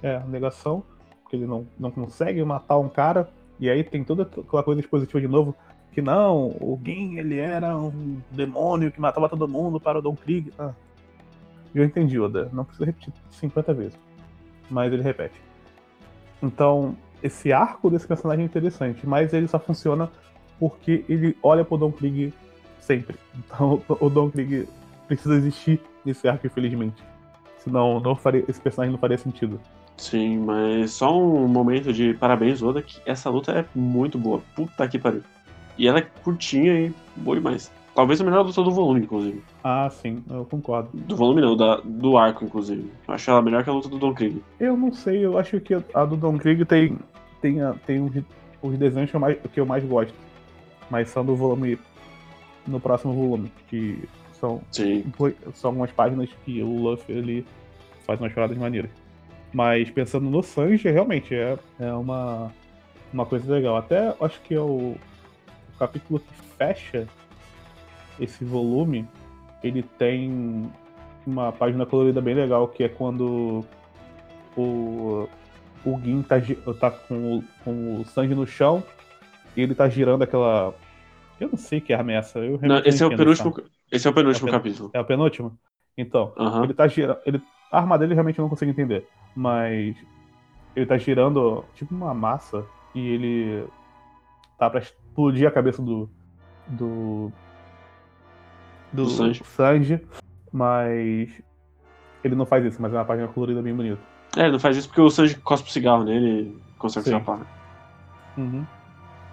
Com, 0.00 0.06
é, 0.06 0.22
negação. 0.26 0.82
Porque 1.22 1.36
ele 1.36 1.46
não, 1.46 1.66
não 1.78 1.90
consegue 1.90 2.42
matar 2.44 2.78
um 2.78 2.88
cara. 2.88 3.28
E 3.58 3.68
aí 3.68 3.82
tem 3.82 4.04
toda 4.04 4.22
aquela 4.22 4.62
coisa 4.62 4.80
expositiva 4.80 5.20
de 5.20 5.28
novo. 5.28 5.54
Que 5.92 6.02
não, 6.02 6.48
o 6.60 6.78
Gin 6.84 7.16
ele 7.16 7.38
era 7.38 7.76
um 7.76 8.20
demônio 8.30 8.92
que 8.92 9.00
matava 9.00 9.28
todo 9.28 9.48
mundo 9.48 9.80
para 9.80 9.98
o 9.98 10.02
Don 10.02 10.14
Krieg. 10.14 10.52
Ah, 10.58 10.72
eu 11.74 11.84
entendi, 11.84 12.20
Oda. 12.20 12.50
Não 12.52 12.64
precisa 12.64 12.86
repetir 12.86 13.12
50 13.30 13.74
vezes. 13.74 13.98
Mas 14.70 14.92
ele 14.92 15.02
repete. 15.02 15.40
Então, 16.42 16.94
esse 17.22 17.52
arco 17.52 17.88
desse 17.88 18.06
personagem 18.06 18.42
é 18.42 18.46
interessante, 18.46 19.06
mas 19.06 19.32
ele 19.32 19.48
só 19.48 19.58
funciona 19.58 20.10
porque 20.58 21.04
ele 21.08 21.36
olha 21.42 21.64
pro 21.64 21.78
Don 21.78 21.92
Krieg 21.92 22.32
sempre. 22.78 23.16
Então, 23.34 23.82
o 23.88 24.10
Don 24.10 24.30
Krieg 24.30 24.68
precisa 25.06 25.34
existir 25.34 25.80
nesse 26.04 26.28
arco, 26.28 26.46
infelizmente. 26.46 27.02
Senão, 27.66 27.98
não 27.98 28.14
faria, 28.14 28.44
esse 28.46 28.60
personagem 28.60 28.92
não 28.92 28.98
faria 28.98 29.18
sentido. 29.18 29.60
Sim, 29.96 30.38
mas 30.38 30.92
só 30.92 31.12
um 31.20 31.48
momento 31.48 31.92
de 31.92 32.14
parabéns, 32.14 32.62
Oda, 32.62 32.80
que 32.80 33.00
essa 33.04 33.28
luta 33.28 33.50
é 33.50 33.64
muito 33.74 34.16
boa. 34.16 34.40
Puta 34.54 34.86
que 34.86 35.00
pariu. 35.00 35.24
E 35.76 35.88
ela 35.88 35.98
é 35.98 36.02
curtinha 36.22 36.78
e 36.78 36.94
boa 37.16 37.36
demais. 37.36 37.72
Talvez 37.92 38.20
a 38.20 38.24
melhor 38.24 38.46
luta 38.46 38.62
do 38.62 38.70
volume, 38.70 39.00
inclusive. 39.00 39.42
Ah, 39.64 39.90
sim, 39.90 40.22
eu 40.30 40.44
concordo. 40.44 40.90
Do 40.92 41.16
volume 41.16 41.40
não, 41.40 41.56
da, 41.56 41.80
do 41.82 42.16
arco, 42.16 42.44
inclusive. 42.44 42.88
Eu 43.08 43.14
acho 43.14 43.28
ela 43.28 43.42
melhor 43.42 43.64
que 43.64 43.70
a 43.70 43.72
luta 43.72 43.88
do 43.88 43.98
Don 43.98 44.14
Krieg. 44.14 44.40
Eu 44.60 44.76
não 44.76 44.92
sei, 44.92 45.24
eu 45.24 45.36
acho 45.36 45.58
que 45.58 45.74
a 45.74 46.04
do 46.04 46.16
Don 46.16 46.38
Krieg 46.38 46.64
tem, 46.66 46.96
tem, 47.40 47.56
tem 47.84 48.00
os, 48.00 48.12
os 48.62 48.78
desenhos 48.78 49.10
que 49.10 49.16
eu, 49.16 49.20
mais, 49.20 49.38
que 49.52 49.60
eu 49.60 49.66
mais 49.66 49.84
gosto. 49.84 50.14
Mas 50.88 51.08
são 51.08 51.24
do 51.24 51.34
volume. 51.34 51.80
No 52.64 52.78
próximo 52.78 53.12
volume. 53.12 53.50
Que 53.66 54.08
são, 54.46 54.62
sim. 54.70 55.04
são 55.54 55.70
algumas 55.70 55.90
páginas 55.90 56.28
que 56.44 56.62
o 56.62 56.82
Luffy 56.82 57.14
ele 57.14 57.46
faz 58.06 58.20
umas 58.20 58.32
paradas 58.32 58.56
maneiras. 58.56 58.90
Mas 59.52 59.90
pensando 59.90 60.28
no 60.28 60.42
Sanji, 60.42 60.90
realmente 60.90 61.34
é, 61.34 61.58
é 61.80 61.92
uma, 61.92 62.52
uma 63.12 63.26
coisa 63.26 63.52
legal. 63.52 63.76
Até 63.76 64.14
acho 64.20 64.40
que 64.42 64.54
é 64.54 64.60
o, 64.60 64.96
o 65.74 65.78
capítulo 65.78 66.20
que 66.20 66.34
fecha 66.56 67.06
esse 68.20 68.44
volume, 68.44 69.06
ele 69.62 69.82
tem 69.82 70.70
uma 71.26 71.52
página 71.52 71.84
colorida 71.84 72.20
bem 72.20 72.34
legal, 72.34 72.68
que 72.68 72.84
é 72.84 72.88
quando 72.88 73.64
o, 74.56 75.28
o 75.84 76.00
Gin 76.02 76.22
tá, 76.22 76.36
tá 76.78 76.90
com, 76.90 77.38
o, 77.38 77.44
com 77.64 78.00
o 78.00 78.04
sangue 78.06 78.34
no 78.34 78.46
chão 78.46 78.82
e 79.56 79.62
ele 79.62 79.74
tá 79.74 79.88
girando 79.88 80.22
aquela. 80.22 80.74
Eu 81.40 81.48
não 81.48 81.58
sei 81.58 81.80
que 81.80 81.92
é 81.92 81.96
ameaça. 81.96 82.38
Eu 82.38 82.58
não, 82.62 82.78
esse, 82.78 83.02
é 83.02 83.06
o 83.06 83.14
penúltimo, 83.14 83.54
esse 83.90 84.06
é 84.06 84.10
o 84.10 84.14
penúltimo 84.14 84.48
é 84.48 84.52
capítulo. 84.52 84.90
É 84.92 85.00
o 85.00 85.04
penúltimo? 85.04 85.58
Então, 85.96 86.32
uhum. 86.36 86.64
ele 86.64 86.74
tá 86.74 86.86
girando. 86.86 87.18
Ele, 87.24 87.42
a 87.70 87.78
arma 87.78 87.98
dele 87.98 88.14
realmente 88.14 88.38
eu 88.38 88.42
não 88.42 88.50
consigo 88.50 88.70
entender. 88.70 89.06
Mas 89.34 89.96
ele 90.74 90.86
tá 90.86 90.98
girando 90.98 91.64
tipo 91.74 91.94
uma 91.94 92.12
massa 92.12 92.64
e 92.94 93.00
ele 93.00 93.66
tá 94.58 94.68
pra 94.68 94.80
explodir 94.80 95.48
a 95.48 95.50
cabeça 95.50 95.82
do, 95.82 96.08
do 96.66 97.32
do, 98.92 99.04
do 99.04 99.10
Sanji. 99.10 99.42
Sanji, 99.44 100.00
mas 100.52 101.42
ele 102.22 102.34
não 102.34 102.46
faz 102.46 102.64
isso, 102.64 102.80
mas 102.80 102.92
é 102.92 102.96
uma 102.96 103.04
página 103.04 103.28
colorida 103.28 103.62
bem 103.62 103.74
bonita. 103.74 104.00
É, 104.36 104.42
ele 104.42 104.52
não 104.52 104.60
faz 104.60 104.76
isso 104.76 104.88
porque 104.88 105.00
o 105.00 105.10
Sanji 105.10 105.36
cospe 105.36 105.68
o 105.68 105.72
cigarro 105.72 106.04
nele 106.04 106.58
e 106.74 106.78
consegue 106.78 107.08
escapar. 107.08 107.46
Uhum. 108.36 108.66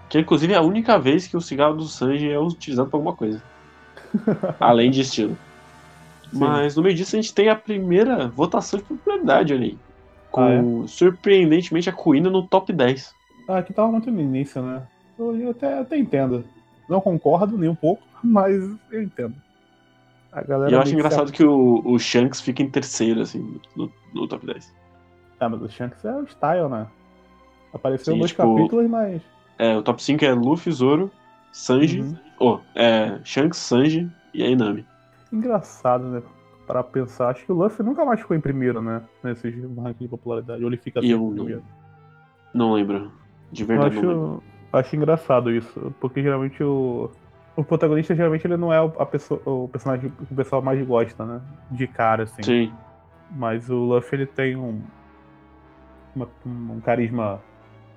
Que 0.09 0.19
inclusive 0.19 0.53
é 0.53 0.57
a 0.57 0.61
única 0.61 0.97
vez 0.99 1.27
que 1.27 1.35
o 1.35 1.41
cigarro 1.41 1.75
do 1.75 1.85
Sanji 1.85 2.29
é 2.29 2.39
utilizado 2.39 2.89
pra 2.89 2.97
alguma 2.97 3.15
coisa. 3.15 3.41
além 4.59 4.91
de 4.91 5.01
estilo. 5.01 5.37
Sim. 6.31 6.39
Mas 6.39 6.75
no 6.75 6.83
meio 6.83 6.95
disso 6.95 7.15
a 7.15 7.21
gente 7.21 7.33
tem 7.33 7.49
a 7.49 7.55
primeira 7.55 8.27
votação 8.27 8.79
de 8.79 8.85
popularidade 8.85 9.53
ali. 9.53 9.77
Com, 10.31 10.41
ah, 10.41 10.83
é? 10.83 10.87
surpreendentemente, 10.87 11.89
a 11.89 11.93
Kuina 11.93 12.29
no 12.29 12.47
top 12.47 12.73
10. 12.73 13.13
Ah, 13.47 13.59
aqui 13.59 13.73
tava 13.73 13.91
muito 13.91 14.09
no 14.09 14.19
início, 14.19 14.61
né? 14.61 14.81
Eu, 15.17 15.35
eu 15.35 15.51
até, 15.51 15.79
até 15.79 15.97
entendo. 15.97 16.43
Não 16.89 16.99
concordo 16.99 17.57
nem 17.57 17.69
um 17.69 17.75
pouco, 17.75 18.01
mas 18.23 18.55
eu 18.91 19.03
entendo. 19.03 19.35
A 20.31 20.41
galera 20.41 20.71
e 20.71 20.73
eu 20.73 20.81
acho 20.81 20.93
engraçado 20.93 21.31
que 21.31 21.43
o, 21.43 21.83
o 21.85 21.99
Shanks 21.99 22.41
fica 22.41 22.63
em 22.63 22.69
terceiro, 22.69 23.21
assim, 23.21 23.59
no, 23.75 23.91
no 24.13 24.27
top 24.27 24.45
10. 24.47 24.73
Ah, 25.39 25.49
mas 25.49 25.61
o 25.61 25.69
Shanks 25.69 26.03
é 26.03 26.15
o 26.15 26.25
style, 26.25 26.69
né? 26.69 26.87
Apareceu 27.71 28.13
Sim, 28.13 28.19
dois 28.19 28.31
tipo, 28.31 28.55
capítulos, 28.55 28.89
mas. 28.89 29.21
É, 29.59 29.77
o 29.77 29.83
top 29.83 30.01
5 30.01 30.25
é 30.25 30.33
Luffy, 30.33 30.71
Zoro, 30.71 31.11
Sanji. 31.53 32.01
Uhum. 32.01 32.15
Oh, 32.39 32.59
é, 32.75 33.19
Shanks, 33.23 33.57
Sanji 33.59 34.11
e 34.33 34.43
a 34.43 34.47
Inami. 34.49 34.85
Engraçado, 35.31 36.03
né? 36.09 36.21
para 36.65 36.81
pensar, 36.81 37.27
acho 37.29 37.45
que 37.45 37.51
o 37.51 37.55
Luffy 37.55 37.85
nunca 37.85 38.05
mais 38.05 38.21
ficou 38.21 38.37
em 38.37 38.39
primeiro, 38.39 38.81
né? 38.81 39.01
Nesses 39.21 39.53
rankings 39.53 39.99
de 39.99 40.07
popularidade. 40.07 40.63
Ou 40.63 40.69
ele 40.69 40.77
fica 40.77 41.01
eu 41.01 41.19
não- 41.19 41.33
primeiro. 41.35 41.63
Não 42.53 42.73
lembro. 42.73 43.11
De 43.51 43.65
verdade, 43.65 43.95
não 43.95 44.01
lembro. 44.01 44.43
acho, 44.71 44.77
acho 44.87 44.95
engraçado 44.95 45.51
isso, 45.51 45.93
porque 45.99 46.23
geralmente 46.23 46.63
o, 46.63 47.09
o 47.57 47.63
protagonista 47.65 48.15
geralmente 48.15 48.47
ele 48.47 48.55
não 48.55 48.71
é 48.71 48.81
o- 48.81 48.93
a 48.97 49.05
pessoa, 49.05 49.41
o 49.45 49.67
personagem 49.67 50.09
que 50.09 50.33
o 50.33 50.35
pessoal 50.37 50.61
mais 50.61 50.81
gosta, 50.87 51.25
né? 51.25 51.41
De 51.69 51.85
cara, 51.85 52.23
assim. 52.23 52.41
Sim. 52.41 52.73
Mas 53.29 53.69
o 53.69 53.75
Luffy 53.75 54.19
ele 54.19 54.25
tem 54.25 54.55
um, 54.55 54.81
uma- 56.15 56.29
um 56.45 56.79
carisma 56.79 57.41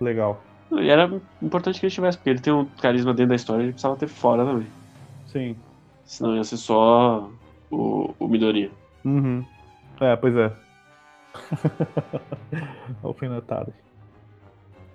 legal. 0.01 0.43
E 0.73 0.89
era 0.89 1.11
importante 1.41 1.79
que 1.79 1.87
ele 1.87 1.95
tivesse, 1.95 2.19
porque 2.19 2.31
ele 2.31 2.41
tem 2.41 2.53
um 2.53 2.65
carisma 2.65 3.15
dentro 3.15 3.31
da 3.31 3.37
história, 3.37 3.63
ele 3.63 3.73
precisava 3.73 3.97
ter 3.97 4.09
fora 4.09 4.45
também. 4.45 4.67
Sim. 5.27 5.57
Senão 6.05 6.37
ia 6.37 6.45
ser 6.45 6.57
só 6.57 7.31
o, 7.71 8.15
o 8.19 8.29
Midoriya. 8.29 8.71
Uhum. 9.05 9.45
É, 10.01 10.17
pois 10.17 10.35
é. 10.37 10.53
Alfinetadas. 13.03 13.75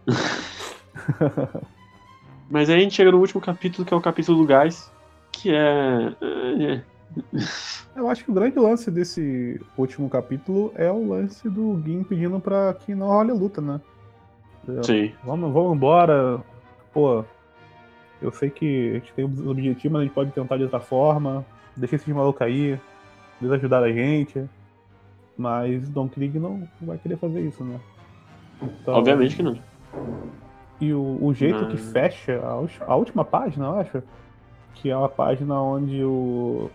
Mas 2.50 2.70
aí 2.70 2.76
a 2.76 2.80
gente 2.80 2.96
chega 2.96 3.12
no 3.12 3.20
último 3.20 3.40
capítulo, 3.40 3.86
que 3.86 3.94
é 3.94 3.98
o 3.98 4.02
capítulo 4.02 4.38
do 4.40 4.46
gás, 4.46 4.92
que 5.32 5.52
é. 5.54 6.14
é, 6.22 6.82
Eu 7.96 8.10
acho 8.10 8.24
que 8.24 8.32
o 8.32 8.34
grande 8.34 8.58
lance 8.58 8.90
desse 8.90 9.60
último 9.78 10.10
capítulo 10.10 10.72
é 10.76 10.90
o 10.92 11.10
lance 11.10 11.50
do 11.50 11.82
Gin 11.84 12.04
pedindo 12.04 12.40
pra 12.40 12.74
que 12.74 12.96
não 12.96 13.08
role 13.08 13.32
a 13.32 13.34
luta, 13.34 13.62
né? 13.62 13.82
Sim. 14.84 15.12
Vamos, 15.24 15.52
vamos 15.54 15.76
embora. 15.76 16.40
Pô, 16.94 17.24
eu 18.22 18.32
sei 18.32 18.50
que 18.50 18.92
a 18.92 18.94
gente 18.96 19.14
tem 19.14 19.26
os 19.26 19.46
objetivos, 19.48 19.92
mas 19.94 20.02
a 20.02 20.06
gente 20.06 20.14
pode 20.14 20.32
tentar 20.32 20.58
de 20.58 20.64
outra 20.64 20.80
forma. 20.80 21.46
Deixa 21.76 21.96
esses 21.96 22.14
malucos 22.14 22.42
aí. 22.42 22.80
Eles 23.42 23.52
ajudaram 23.54 23.88
a 23.88 23.92
gente. 23.92 24.44
Mas 25.38 25.90
Don 25.90 26.08
Krieg 26.08 26.38
não 26.38 26.60
não 26.80 26.88
vai 26.88 26.98
querer 26.98 27.18
fazer 27.18 27.42
isso, 27.42 27.64
né? 27.64 27.80
Então- 28.62 28.94
Obviamente 28.94 29.36
que 29.36 29.42
não. 29.44 29.58
E 30.80 30.94
o, 30.94 31.18
o 31.22 31.34
jeito 31.34 31.66
que 31.68 31.74
Mas- 31.74 31.92
fecha 31.92 32.40
a, 32.44 32.92
a 32.92 32.96
última 32.96 33.24
página, 33.26 33.66
eu 33.66 33.80
acho, 33.80 34.04
que 34.76 34.90
é 34.90 34.96
uma 34.98 35.10
página 35.10 35.60
onde 35.60 36.04
o. 36.04 36.70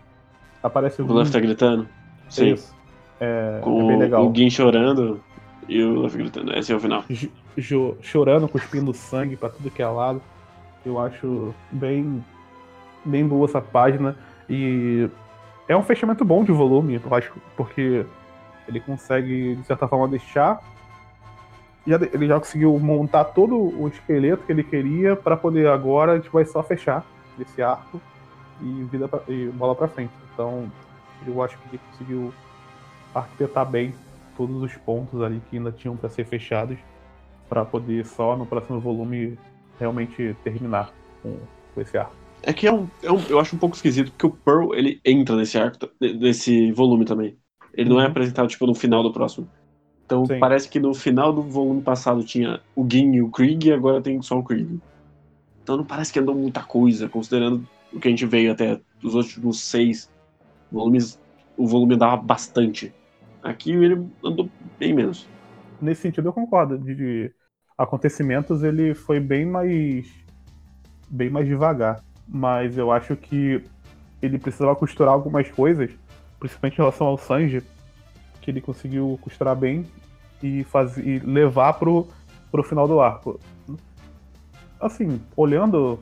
Aparece 0.63 1.01
o 1.03 1.07
O 1.07 1.13
Luffy 1.13 1.33
tá 1.33 1.39
gritando. 1.41 1.87
Sim. 2.29 2.55
Isso. 2.55 2.75
É, 3.21 3.61
Com 3.63 3.83
é 3.85 3.87
bem 3.89 3.99
legal. 3.99 4.27
o 4.29 4.35
Gin 4.35 4.51
chorando 4.51 5.21
e 5.69 5.83
o 5.83 6.01
Luffy 6.01 6.19
gritando. 6.19 6.53
Esse 6.57 6.73
é 6.73 6.77
o 6.77 6.81
final. 6.81 7.05
Chorando, 8.01 8.49
cuspindo 8.49 8.93
sangue 8.93 9.37
pra 9.37 9.49
tudo 9.49 9.71
que 9.71 9.83
é 9.83 9.87
lado. 9.87 10.21
Eu 10.85 10.99
acho 11.01 11.55
bem, 11.73 12.25
bem 13.05 13.27
boa 13.27 13.47
essa 13.47 13.61
página. 13.61 14.17
E 14.49 15.09
é 15.69 15.77
um 15.77 15.83
fechamento 15.83 16.25
bom 16.25 16.45
de 16.45 16.53
volume, 16.53 17.01
eu 17.05 17.15
acho, 17.15 17.33
porque 17.57 18.07
ele 18.69 18.81
consegue, 18.81 19.57
de 19.57 19.67
certa 19.67 19.89
forma, 19.89 20.07
deixar. 20.09 20.61
já- 21.87 21.99
ele 22.13 22.27
já 22.27 22.39
conseguiu 22.39 22.77
montar 22.79 23.25
todo 23.25 23.57
o 23.57 23.87
esqueleto 23.89 24.45
que 24.45 24.53
ele 24.53 24.65
queria 24.65 25.15
pra 25.17 25.37
poder 25.37 25.69
agora 25.69 26.13
a 26.13 26.17
gente 26.17 26.29
vai 26.31 26.45
só 26.45 26.63
fechar 26.63 27.05
esse 27.39 27.63
arco 27.63 28.01
e 28.61 28.83
vida 28.91 29.07
pra, 29.07 29.21
e 29.29 29.47
bola 29.51 29.75
pra 29.75 29.87
frente. 29.89 30.11
Então 30.33 30.71
eu 31.27 31.43
acho 31.43 31.57
que 31.59 31.69
ele 31.71 31.81
conseguiu 31.93 32.33
arquitetar 33.15 33.65
bem 33.65 33.95
todos 34.37 34.61
os 34.63 34.75
pontos 34.77 35.23
ali 35.23 35.41
que 35.49 35.57
ainda 35.57 35.71
tinham 35.73 35.97
pra 35.97 36.11
ser 36.11 36.25
fechados 36.25 36.77
pra 37.49 37.65
poder 37.65 38.05
só 38.07 38.37
no 38.37 38.47
próximo 38.47 38.81
volume 38.81 39.39
realmente 39.79 40.35
terminar 40.43 40.93
com, 41.23 41.39
com 41.75 41.81
esse 41.81 41.97
arco. 41.97 42.17
É 42.43 42.53
que 42.53 42.67
é 42.67 42.73
um, 42.73 42.87
é 43.03 43.11
um- 43.11 43.21
eu 43.29 43.39
acho 43.41 43.57
um 43.57 43.59
pouco 43.59 43.77
esquisito, 43.77 44.11
porque 44.13 44.27
o 44.27 44.37
Pearl, 44.45 44.75
ele 44.75 45.01
entra 45.05 45.37
nesse 45.37 45.59
arco, 45.59 45.79
nesse 46.01 46.71
volume 46.73 47.05
também. 47.05 47.39
Ele 47.75 47.91
não 47.91 48.01
é 48.01 48.05
Uhum. 48.05 48.11
apresentado, 48.11 48.49
tipo, 48.49 48.67
no 48.67 48.75
final 48.75 49.03
do 49.03 49.13
próximo. 49.13 49.51
Então 50.05 50.25
Sim. 50.27 50.39
parece 50.39 50.69
que 50.69 50.79
no 50.79 50.95
final 50.95 51.33
do 51.33 51.43
volume 51.49 51.83
passado 51.83 52.25
tinha 52.25 52.63
o 52.75 52.87
Gin 52.91 53.13
e 53.15 53.23
o 53.23 53.31
Krieg, 53.31 53.69
e 53.69 53.73
agora 53.73 54.03
tem 54.03 54.21
só 54.23 54.39
o 54.39 54.45
Krieg. 54.45 54.81
Então 55.63 55.77
não 55.77 55.87
parece 55.87 56.13
que 56.13 56.19
andou 56.19 56.35
muita 56.35 56.65
coisa, 56.65 57.09
considerando 57.09 57.69
o 57.93 57.99
que 58.01 58.09
a 58.09 58.11
gente 58.11 58.27
veio 58.27 58.53
até 58.53 58.81
os 59.03 59.15
últimos 59.15 59.65
seis 59.65 60.11
volumes. 60.71 61.21
O 61.57 61.67
volume 61.67 61.95
andava 61.95 62.17
bastante. 62.17 62.95
Aqui 63.43 63.73
ele 63.73 63.95
andou 64.25 64.51
bem 64.79 64.95
menos. 64.95 65.27
Nesse 65.81 66.03
sentido 66.03 66.29
eu 66.29 66.33
concordo, 66.33 66.79
de, 66.79 66.95
de 66.95 67.35
acontecimentos 67.77 68.63
ele 68.63 68.95
foi 68.95 69.21
bem 69.21 69.45
mais 69.45 70.07
bem 71.09 71.31
mais 71.31 71.47
devagar, 71.47 72.03
mas 72.27 72.77
eu 72.77 72.91
acho 72.91 73.17
que 73.17 73.63
ele 74.21 74.39
precisava 74.39 74.75
costurar 74.75 75.13
algumas 75.13 75.49
coisas, 75.51 75.91
principalmente 76.41 76.75
em 76.75 76.79
relação 76.79 77.07
ao 77.07 77.19
Sanji, 77.19 77.63
que 78.41 78.51
ele 78.51 78.61
conseguiu 78.61 79.19
costurar 79.23 79.55
bem 79.55 79.87
e 80.43 80.65
fazer 80.65 81.07
e 81.07 81.19
levar 81.21 81.75
pro, 81.75 82.09
pro 82.51 82.63
final 82.63 82.89
do 82.89 83.01
arco. 83.01 83.39
Assim, 84.81 85.21
olhando 85.37 86.01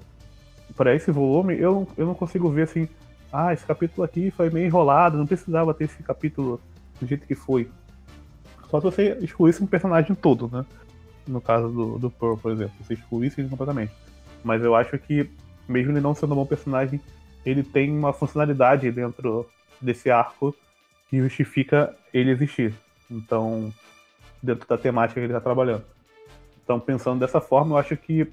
para 0.76 0.94
esse 0.94 1.10
volume, 1.10 1.58
eu, 1.58 1.86
eu 1.96 2.06
não 2.06 2.14
consigo 2.14 2.48
ver 2.50 2.62
assim, 2.62 2.88
ah, 3.32 3.52
esse 3.52 3.64
capítulo 3.66 4.04
aqui 4.04 4.30
foi 4.30 4.48
meio 4.48 4.66
enrolado, 4.66 5.18
não 5.18 5.26
precisava 5.26 5.74
ter 5.74 5.84
esse 5.84 6.02
capítulo 6.02 6.60
do 7.00 7.06
jeito 7.06 7.26
que 7.26 7.34
foi. 7.34 7.68
Só 8.70 8.80
se 8.80 8.84
você 8.84 9.18
excluísse 9.20 9.62
um 9.62 9.66
personagem 9.66 10.14
todo, 10.14 10.48
né? 10.48 10.64
No 11.26 11.40
caso 11.40 11.68
do, 11.68 11.98
do 11.98 12.10
Pearl, 12.10 12.36
por 12.36 12.52
exemplo. 12.52 12.74
Você 12.80 12.94
excluísse 12.94 13.40
ele 13.40 13.48
completamente. 13.48 13.92
Mas 14.42 14.62
eu 14.62 14.74
acho 14.74 14.98
que, 14.98 15.30
mesmo 15.68 15.92
ele 15.92 16.00
não 16.00 16.14
sendo 16.14 16.32
um 16.32 16.36
bom 16.36 16.46
personagem, 16.46 17.00
ele 17.44 17.62
tem 17.62 17.90
uma 17.90 18.12
funcionalidade 18.12 18.90
dentro 18.90 19.48
desse 19.80 20.10
arco 20.10 20.54
que 21.08 21.18
justifica 21.18 21.94
ele 22.12 22.30
existir. 22.30 22.74
Então, 23.10 23.72
dentro 24.42 24.68
da 24.68 24.76
temática 24.76 25.20
que 25.20 25.24
ele 25.26 25.32
está 25.32 25.40
trabalhando. 25.40 25.84
Então, 26.62 26.80
pensando 26.80 27.20
dessa 27.20 27.40
forma, 27.40 27.74
eu 27.74 27.78
acho 27.78 27.96
que, 27.96 28.26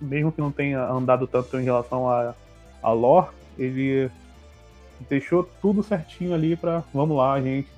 mesmo 0.00 0.32
que 0.32 0.40
não 0.40 0.50
tenha 0.50 0.84
andado 0.84 1.26
tanto 1.26 1.58
em 1.58 1.64
relação 1.64 2.08
a, 2.08 2.34
a 2.82 2.92
lore, 2.92 3.28
ele 3.58 4.10
deixou 5.08 5.48
tudo 5.60 5.82
certinho 5.82 6.34
ali 6.34 6.56
pra 6.56 6.82
vamos 6.92 7.16
lá, 7.16 7.40
gente, 7.40 7.68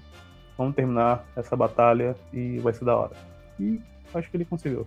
vamos 0.56 0.74
terminar 0.74 1.24
essa 1.36 1.54
batalha 1.54 2.16
e 2.32 2.58
vai 2.58 2.72
ser 2.72 2.84
da 2.84 2.96
hora. 2.96 3.12
E 3.58 3.80
acho 4.14 4.30
que 4.30 4.36
ele 4.36 4.44
conseguiu. 4.44 4.86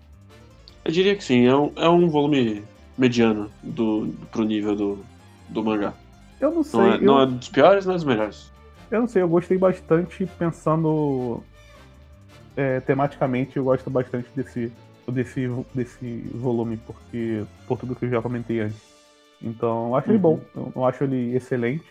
Eu 0.86 0.92
diria 0.92 1.16
que 1.16 1.24
sim, 1.24 1.46
é 1.46 1.56
um, 1.56 1.72
é 1.76 1.90
um 1.90 2.10
volume 2.10 2.64
mediano 2.98 3.50
do, 3.64 4.14
pro 4.32 4.44
nível 4.44 4.76
do, 4.76 5.06
do 5.50 5.64
mangá. 5.64 5.94
Eu 6.40 6.52
não 6.52 6.64
sei, 6.64 6.80
Não 6.80 6.92
é, 6.92 6.96
eu, 6.98 7.02
não 7.02 7.22
é 7.22 7.26
dos 7.26 7.50
piores, 7.50 7.86
não 7.86 7.94
é 7.94 7.96
dos 7.96 8.06
melhores. 8.06 8.52
eu 8.92 9.00
não 9.02 9.08
sei, 9.08 9.22
eu 9.22 9.30
gostei 9.30 9.58
bastante 9.58 10.26
pensando 10.38 11.42
é, 12.56 12.80
tematicamente, 12.82 13.58
eu 13.58 13.64
gosto 13.64 13.90
bastante 13.90 14.28
desse, 14.36 14.72
desse, 15.08 15.48
desse 15.74 16.18
volume, 16.36 16.78
porque 16.78 17.44
por 17.68 17.78
tudo 17.80 17.96
que 17.96 18.06
eu 18.06 18.10
já 18.10 18.22
comentei 18.22 18.60
antes. 18.60 18.82
Então, 19.42 19.88
eu 19.88 19.96
acho 19.96 20.10
ele 20.10 20.16
Uhum. 20.18 20.22
bom, 20.22 20.42
eu 20.56 20.72
não 20.76 20.86
acho 20.86 21.04
ele 21.04 21.36
excelente, 21.36 21.86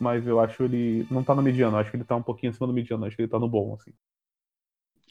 mas 0.00 0.26
eu 0.26 0.40
acho 0.40 0.62
ele. 0.64 1.06
Não 1.10 1.22
tá 1.22 1.34
no 1.34 1.42
mediano, 1.42 1.76
acho 1.76 1.90
que 1.90 1.96
ele 1.96 2.04
tá 2.04 2.16
um 2.16 2.22
pouquinho 2.22 2.50
acima 2.50 2.66
do 2.66 2.72
mediano, 2.72 3.04
acho 3.04 3.14
que 3.14 3.22
ele 3.22 3.30
tá 3.30 3.38
no 3.38 3.48
bom, 3.48 3.74
assim. 3.78 3.92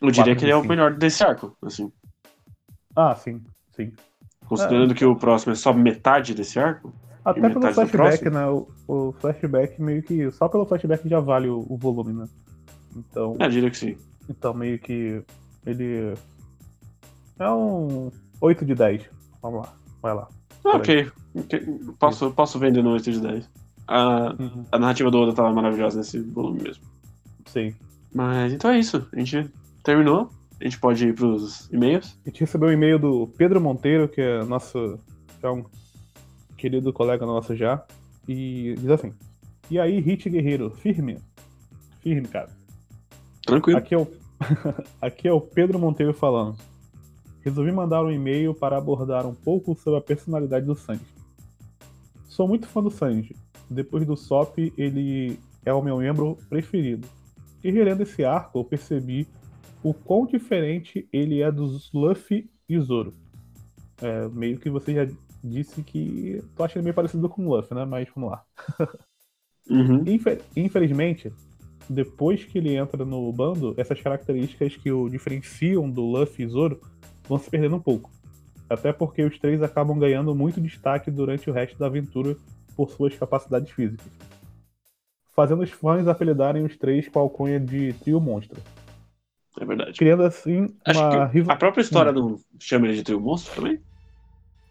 Eu 0.01 0.11
diria 0.11 0.35
que 0.35 0.43
ele 0.45 0.51
é 0.51 0.55
o 0.55 0.63
melhor 0.63 0.93
desse 0.95 1.23
arco, 1.23 1.55
assim. 1.61 1.91
Ah, 2.95 3.15
sim, 3.15 3.41
sim. 3.75 3.91
Considerando 4.47 4.93
que 4.95 5.05
o 5.05 5.15
próximo 5.15 5.53
é 5.53 5.55
só 5.55 5.71
metade 5.73 6.33
desse 6.33 6.59
arco. 6.59 6.93
Até 7.23 7.49
pelo 7.49 7.71
flashback, 7.71 8.29
né? 8.29 8.47
O, 8.47 8.67
o 8.87 9.11
flashback 9.13 9.79
meio 9.81 10.01
que. 10.01 10.29
Só 10.31 10.47
pelo 10.49 10.65
flashback 10.65 11.07
já 11.07 11.19
vale 11.19 11.47
o, 11.47 11.65
o 11.69 11.77
volume, 11.77 12.13
né? 12.13 12.25
Então, 12.95 13.35
É, 13.39 13.45
eu 13.45 13.49
diria 13.49 13.69
que 13.69 13.77
sim. 13.77 13.95
então 14.29 14.53
meio 14.53 14.79
que. 14.79 15.23
Ele. 15.65 16.15
É 17.39 17.49
um 17.49 18.11
8 18.41 18.65
de 18.65 18.75
10. 18.75 19.03
Vamos 19.41 19.61
lá, 19.61 19.73
vai 20.01 20.13
lá. 20.15 20.27
Ah, 20.65 20.77
ok. 20.77 21.11
Ok. 21.35 21.79
Posso, 21.99 22.31
posso 22.31 22.59
vender 22.59 22.83
no 22.83 22.91
8 22.93 23.11
de 23.11 23.19
10. 23.21 23.49
A, 23.87 24.35
Uhum. 24.39 24.65
a 24.71 24.79
narrativa 24.79 25.09
do 25.11 25.19
Oda 25.19 25.33
tava 25.33 25.51
maravilhosa 25.53 25.99
nesse 25.99 26.19
volume 26.19 26.61
mesmo. 26.63 26.83
Sim. 27.45 27.73
Mas 28.13 28.51
então 28.53 28.71
é 28.71 28.79
isso. 28.79 29.07
A 29.13 29.19
gente 29.19 29.49
terminou. 29.83 30.29
A 30.59 30.63
gente 30.63 30.79
pode 30.79 31.07
ir 31.07 31.15
pros 31.15 31.69
e-mails. 31.71 32.17
A 32.25 32.29
gente 32.29 32.41
recebeu 32.41 32.69
um 32.69 32.71
e-mail 32.71 32.99
do 32.99 33.27
Pedro 33.37 33.59
Monteiro, 33.59 34.07
que 34.07 34.21
é 34.21 34.43
nosso. 34.43 34.99
Que 35.39 35.45
é 35.45 35.49
um 35.49 35.65
querido 36.57 36.93
colega 36.93 37.25
nosso 37.25 37.55
já. 37.55 37.83
E 38.27 38.75
diz 38.77 38.89
assim. 38.89 39.13
E 39.69 39.79
aí, 39.79 39.99
Hit 39.99 40.29
Guerreiro, 40.29 40.69
firme? 40.69 41.17
Firme, 42.01 42.27
cara. 42.27 42.49
Tranquilo. 43.45 43.79
Aqui 43.79 43.95
é 43.95 43.97
o, 43.97 44.07
aqui 45.01 45.27
é 45.27 45.33
o 45.33 45.41
Pedro 45.41 45.79
Monteiro 45.79 46.13
falando. 46.13 46.57
Resolvi 47.41 47.71
mandar 47.71 48.03
um 48.03 48.11
e-mail 48.11 48.53
para 48.53 48.77
abordar 48.77 49.25
um 49.25 49.33
pouco 49.33 49.73
sobre 49.75 49.99
a 49.99 50.01
personalidade 50.01 50.65
do 50.65 50.75
Sanji. 50.75 51.05
Sou 52.25 52.47
muito 52.47 52.67
fã 52.67 52.83
do 52.83 52.91
Sanji. 52.91 53.35
Depois 53.69 54.05
do 54.05 54.15
Sop, 54.15 54.57
ele 54.77 55.39
é 55.65 55.73
o 55.73 55.81
meu 55.81 55.97
membro 55.97 56.37
preferido. 56.49 57.07
E 57.63 57.71
relendo 57.71 58.03
esse 58.03 58.23
arco, 58.23 58.59
eu 58.59 58.63
percebi 58.63 59.27
o 59.83 59.93
quão 59.93 60.25
diferente 60.25 61.07
ele 61.11 61.41
é 61.41 61.51
dos 61.51 61.91
Luffy 61.93 62.49
e 62.67 62.79
Zoro. 62.79 63.13
É, 64.01 64.27
meio 64.29 64.57
que 64.59 64.69
você 64.69 64.93
já 64.93 65.07
disse 65.43 65.83
que 65.83 66.43
tu 66.55 66.63
acha 66.63 66.77
ele 66.77 66.83
meio 66.83 66.93
parecido 66.93 67.27
com 67.29 67.45
o 67.45 67.55
Luffy, 67.55 67.75
né? 67.75 67.85
Mas 67.85 68.07
vamos 68.15 68.31
lá. 68.31 68.43
Uhum. 69.69 70.03
Infe- 70.07 70.41
Infelizmente, 70.57 71.31
depois 71.89 72.43
que 72.43 72.57
ele 72.57 72.75
entra 72.75 73.05
no 73.05 73.31
bando, 73.31 73.73
essas 73.77 74.01
características 74.01 74.75
que 74.75 74.91
o 74.91 75.07
diferenciam 75.07 75.89
do 75.89 76.01
Luffy 76.01 76.45
e 76.45 76.47
Zoro 76.49 76.81
vão 77.27 77.37
se 77.37 77.49
perdendo 77.49 77.75
um 77.75 77.79
pouco. 77.79 78.09
Até 78.69 78.91
porque 78.91 79.23
os 79.23 79.37
três 79.37 79.61
acabam 79.61 79.97
ganhando 79.99 80.33
muito 80.33 80.59
destaque 80.59 81.11
durante 81.11 81.49
o 81.49 81.53
resto 81.53 81.77
da 81.77 81.85
aventura 81.85 82.35
por 82.75 82.89
suas 82.89 83.15
capacidades 83.15 83.71
físicas. 83.71 84.11
Fazendo 85.33 85.63
os 85.63 85.71
fãs 85.71 86.07
apelidarem 86.07 86.65
os 86.65 86.75
três 86.77 87.07
com 87.07 87.19
a 87.19 87.21
alcunha 87.21 87.59
de 87.59 87.93
trio 87.93 88.19
monstro. 88.19 88.59
É 89.59 89.65
verdade. 89.65 89.99
Criando 89.99 90.23
assim 90.23 90.75
Acho 90.85 90.99
uma 90.99 91.09
que 91.09 91.27
riva- 91.27 91.51
a 91.53 91.55
própria 91.57 91.81
história 91.81 92.11
não 92.11 92.35
chama 92.59 92.87
ele 92.87 92.95
de 92.97 93.03
trio 93.03 93.19
monstro 93.19 93.55
também? 93.55 93.81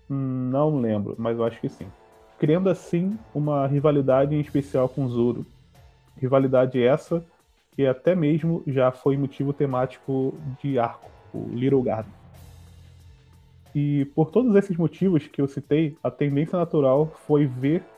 Hum, 0.08 0.50
Não 0.50 0.78
lembro, 0.80 1.14
mas 1.18 1.38
eu 1.38 1.44
acho 1.44 1.60
que 1.60 1.68
sim. 1.68 1.92
Criando 2.38 2.68
assim 2.70 3.18
uma 3.32 3.66
rivalidade 3.66 4.34
em 4.34 4.40
especial 4.40 4.88
com 4.88 5.08
Zoro. 5.08 5.46
Rivalidade 6.16 6.82
essa 6.82 7.26
que 7.76 7.86
até 7.86 8.14
mesmo 8.16 8.64
já 8.68 8.92
foi 8.92 9.16
motivo 9.16 9.52
temático 9.54 10.40
de 10.60 10.78
arco, 10.78 11.12
o 11.32 11.54
Little 11.54 11.82
Garden. 11.82 12.14
E 13.74 14.04
por 14.16 14.30
todos 14.30 14.54
esses 14.56 14.76
motivos 14.76 15.26
que 15.28 15.40
eu 15.40 15.46
citei, 15.48 15.98
a 16.02 16.10
tendência 16.10 16.58
natural 16.58 17.12
foi 17.26 17.46
ver 17.46 17.88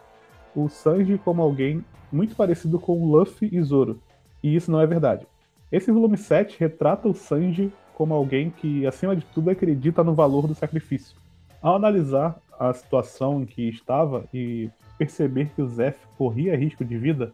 o 0.55 0.69
Sanji 0.69 1.19
como 1.19 1.43
alguém 1.43 1.87
muito 2.13 2.37
parecido 2.37 2.81
com 2.81 3.01
o 3.01 3.07
Luffy 3.07 3.51
e 3.53 3.63
Zoro. 3.63 4.03
E 4.43 4.55
isso 4.57 4.71
não 4.71 4.81
é 4.81 4.87
verdade. 4.87 5.27
Esse 5.73 5.91
volume 5.91 6.19
7 6.19 6.61
retrata 6.61 7.09
o 7.09 7.15
Sanji 7.15 7.73
como 7.95 8.13
alguém 8.13 8.51
que, 8.51 8.87
acima 8.87 9.17
de 9.17 9.25
tudo, 9.25 9.49
acredita 9.49 10.05
no 10.05 10.15
valor 10.15 10.47
do 10.47 10.55
sacrifício. 10.55 11.17
Ao 11.63 11.77
analisar 11.77 12.37
a 12.61 12.75
situação 12.75 13.41
em 13.41 13.47
que 13.47 13.71
estava 13.71 14.27
e 14.35 14.71
perceber 14.99 15.51
que 15.55 15.63
o 15.63 15.67
Zef 15.67 15.99
corria 16.19 16.57
risco 16.57 16.85
de 16.85 16.99
vida, 16.99 17.33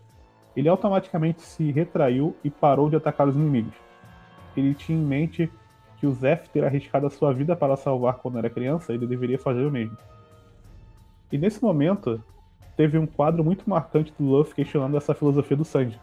ele 0.56 0.68
automaticamente 0.68 1.42
se 1.42 1.72
retraiu 1.72 2.36
e 2.44 2.48
parou 2.48 2.88
de 2.88 2.94
atacar 2.94 3.26
os 3.26 3.34
inimigos. 3.34 3.74
Ele 4.56 4.72
tinha 4.72 4.96
em 4.96 5.04
mente 5.04 5.50
que 5.96 6.06
o 6.06 6.12
Zef 6.12 6.48
ter 6.50 6.64
arriscado 6.64 7.08
a 7.08 7.10
sua 7.10 7.32
vida 7.32 7.56
para 7.56 7.76
salvar 7.76 8.18
quando 8.18 8.38
era 8.38 8.48
criança, 8.48 8.92
ele 8.92 9.06
deveria 9.06 9.38
fazer 9.38 9.66
o 9.66 9.70
mesmo. 9.70 9.98
E 11.32 11.36
nesse 11.36 11.60
momento, 11.60 12.22
teve 12.76 12.96
um 12.98 13.06
quadro 13.06 13.42
muito 13.42 13.68
marcante 13.68 14.14
do 14.16 14.24
Luffy 14.24 14.54
questionando 14.54 14.96
essa 14.96 15.12
filosofia 15.12 15.56
do 15.56 15.64
Sanji. 15.64 15.98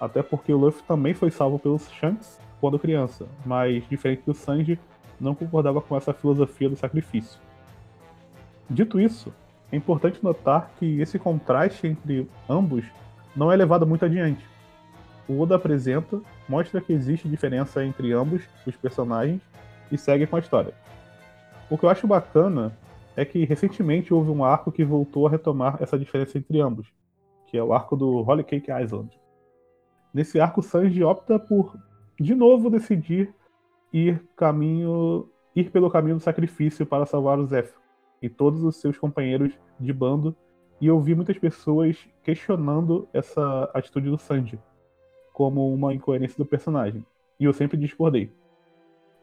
Até 0.00 0.22
porque 0.22 0.52
o 0.52 0.58
Luffy 0.58 0.82
também 0.82 1.14
foi 1.14 1.30
salvo 1.30 1.58
pelos 1.58 1.90
Shanks 1.90 2.38
quando 2.60 2.78
criança, 2.78 3.26
mas 3.44 3.86
diferente 3.88 4.22
do 4.26 4.34
Sanji, 4.34 4.78
não 5.20 5.34
concordava 5.34 5.80
com 5.80 5.96
essa 5.96 6.12
filosofia 6.12 6.68
do 6.68 6.76
sacrifício. 6.76 7.38
Dito 8.68 9.00
isso, 9.00 9.32
é 9.70 9.76
importante 9.76 10.22
notar 10.22 10.70
que 10.78 11.00
esse 11.00 11.18
contraste 11.18 11.86
entre 11.86 12.28
ambos 12.48 12.84
não 13.34 13.50
é 13.50 13.56
levado 13.56 13.86
muito 13.86 14.04
adiante. 14.04 14.46
O 15.28 15.40
Oda 15.40 15.56
apresenta, 15.56 16.20
mostra 16.48 16.80
que 16.80 16.92
existe 16.92 17.28
diferença 17.28 17.84
entre 17.84 18.12
ambos 18.12 18.42
os 18.66 18.76
personagens 18.76 19.40
e 19.90 19.98
segue 19.98 20.26
com 20.26 20.36
a 20.36 20.40
história. 20.40 20.74
O 21.68 21.76
que 21.76 21.84
eu 21.84 21.90
acho 21.90 22.06
bacana 22.06 22.76
é 23.16 23.24
que 23.24 23.44
recentemente 23.44 24.12
houve 24.14 24.30
um 24.30 24.44
arco 24.44 24.70
que 24.70 24.84
voltou 24.84 25.26
a 25.26 25.30
retomar 25.30 25.78
essa 25.80 25.98
diferença 25.98 26.38
entre 26.38 26.60
ambos, 26.60 26.86
que 27.46 27.56
é 27.56 27.62
o 27.62 27.72
arco 27.72 27.96
do 27.96 28.18
Holy 28.18 28.44
Cake 28.44 28.70
Island. 28.70 29.10
Nesse 30.16 30.40
arco, 30.40 30.62
Sanji 30.62 31.04
opta 31.04 31.38
por, 31.38 31.76
de 32.18 32.34
novo, 32.34 32.70
decidir 32.70 33.34
ir 33.92 34.26
caminho, 34.34 35.28
ir 35.54 35.70
pelo 35.70 35.90
caminho 35.90 36.16
do 36.16 36.22
sacrifício 36.22 36.86
para 36.86 37.04
salvar 37.04 37.38
o 37.38 37.44
Zephyr 37.44 37.78
e 38.22 38.30
todos 38.30 38.64
os 38.64 38.76
seus 38.76 38.96
companheiros 38.96 39.52
de 39.78 39.92
bando, 39.92 40.34
e 40.80 40.86
eu 40.86 40.98
vi 41.02 41.14
muitas 41.14 41.36
pessoas 41.36 42.08
questionando 42.22 43.06
essa 43.12 43.70
atitude 43.74 44.08
do 44.08 44.16
Sanji 44.16 44.58
como 45.34 45.70
uma 45.70 45.92
incoerência 45.92 46.38
do 46.38 46.46
personagem, 46.46 47.04
e 47.38 47.44
eu 47.44 47.52
sempre 47.52 47.76
discordei. 47.76 48.32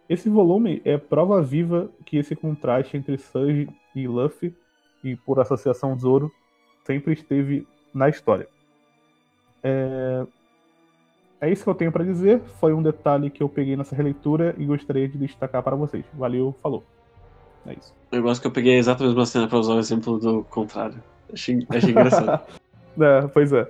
Esse 0.07 0.29
volume 0.29 0.79
é 0.85 0.95
prova 0.95 1.41
viva 1.41 1.89
que 2.05 2.17
esse 2.17 2.35
contraste 2.35 2.97
entre 2.97 3.17
Sanji 3.17 3.67
e 3.95 4.07
Luffy, 4.07 4.55
e 5.03 5.15
por 5.15 5.39
associação 5.39 5.97
Zoro, 5.97 6.31
sempre 6.85 7.13
esteve 7.13 7.67
na 7.91 8.09
história. 8.09 8.47
É... 9.63 10.27
é 11.43 11.51
isso 11.51 11.63
que 11.63 11.69
eu 11.69 11.75
tenho 11.75 11.91
para 11.91 12.05
dizer. 12.05 12.41
Foi 12.59 12.73
um 12.73 12.81
detalhe 12.81 13.29
que 13.29 13.43
eu 13.43 13.49
peguei 13.49 13.75
nessa 13.75 13.93
releitura 13.93 14.55
e 14.57 14.65
gostaria 14.65 15.09
de 15.09 15.17
destacar 15.17 15.61
para 15.61 15.75
vocês. 15.75 16.05
Valeu, 16.13 16.55
falou. 16.63 16.83
É 17.65 17.73
isso. 17.73 17.93
Eu 18.11 18.21
gosto 18.21 18.41
que 18.41 18.47
eu 18.47 18.51
peguei 18.51 18.75
a 18.75 18.77
exata 18.77 19.03
mesma 19.03 19.25
cena 19.25 19.47
pra 19.47 19.59
usar 19.59 19.73
o 19.73 19.79
exemplo 19.79 20.17
do 20.17 20.43
contrário. 20.45 21.03
Achei, 21.31 21.65
achei 21.69 21.89
engraçado. 21.89 22.43
é, 22.97 23.27
pois 23.27 23.51
é. 23.51 23.67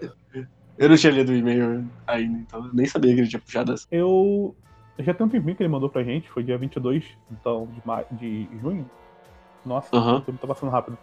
eu 0.78 0.90
não 0.90 0.96
tinha 0.96 1.14
lido 1.14 1.32
o 1.32 1.36
e-mail 1.36 1.86
ainda, 2.06 2.38
então 2.40 2.66
eu 2.66 2.74
nem 2.74 2.86
sabia 2.86 3.14
que 3.16 3.22
ele 3.22 3.28
tinha 3.28 3.40
puxado 3.40 3.74
essa. 3.74 3.88
Eu 3.92 4.56
já 5.00 5.12
tem 5.12 5.26
um 5.26 5.30
tempinho 5.30 5.56
que 5.56 5.64
ele 5.64 5.70
mandou 5.70 5.90
pra 5.90 6.04
gente, 6.04 6.30
foi 6.30 6.44
dia 6.44 6.58
22 6.58 7.04
então, 7.32 7.68
de, 7.74 7.82
ma... 7.84 8.04
de 8.12 8.48
junho. 8.62 8.88
Nossa, 9.66 9.96
o 9.96 10.22
tempo 10.22 10.38
tá 10.38 10.48
passando 10.48 10.70
rápido. 10.70 10.98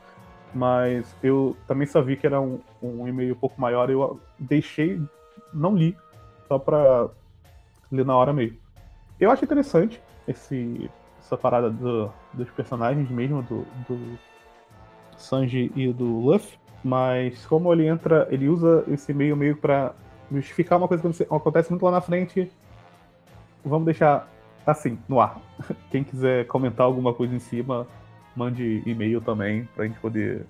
Mas 0.54 1.16
eu 1.20 1.56
também 1.66 1.86
só 1.86 2.00
vi 2.00 2.16
que 2.16 2.26
era 2.26 2.40
um, 2.40 2.60
um 2.80 3.08
e-mail 3.08 3.34
um 3.34 3.38
pouco 3.38 3.60
maior, 3.60 3.90
eu 3.90 4.20
deixei, 4.38 5.00
não 5.52 5.74
li, 5.74 5.96
só 6.50 6.58
pra 6.58 7.08
ler 7.92 8.04
na 8.04 8.16
hora 8.16 8.32
mesmo. 8.32 8.58
Eu 9.20 9.30
acho 9.30 9.44
interessante 9.44 10.02
esse, 10.26 10.90
essa 11.20 11.36
parada 11.36 11.70
do- 11.70 12.10
dos 12.32 12.50
personagens 12.50 13.08
mesmo, 13.08 13.40
do, 13.44 13.64
do 13.88 14.18
Sanji 15.16 15.70
e 15.76 15.92
do 15.92 16.18
Luffy, 16.18 16.58
mas 16.82 17.46
como 17.46 17.72
ele 17.72 17.86
entra, 17.86 18.26
ele 18.32 18.48
usa 18.48 18.82
esse 18.88 19.12
e-mail 19.12 19.36
meio 19.36 19.56
pra 19.56 19.92
justificar 20.32 20.76
uma 20.76 20.88
coisa 20.88 21.08
que 21.08 21.22
acontece 21.22 21.70
muito 21.70 21.84
lá 21.84 21.92
na 21.92 22.00
frente, 22.00 22.50
vamos 23.64 23.84
deixar 23.84 24.26
assim, 24.66 24.98
no 25.08 25.20
ar. 25.20 25.40
Quem 25.88 26.02
quiser 26.02 26.48
comentar 26.48 26.84
alguma 26.84 27.14
coisa 27.14 27.32
em 27.32 27.38
cima, 27.38 27.86
mande 28.34 28.82
e-mail 28.84 29.20
também, 29.20 29.68
pra 29.76 29.86
gente 29.86 30.00
poder 30.00 30.44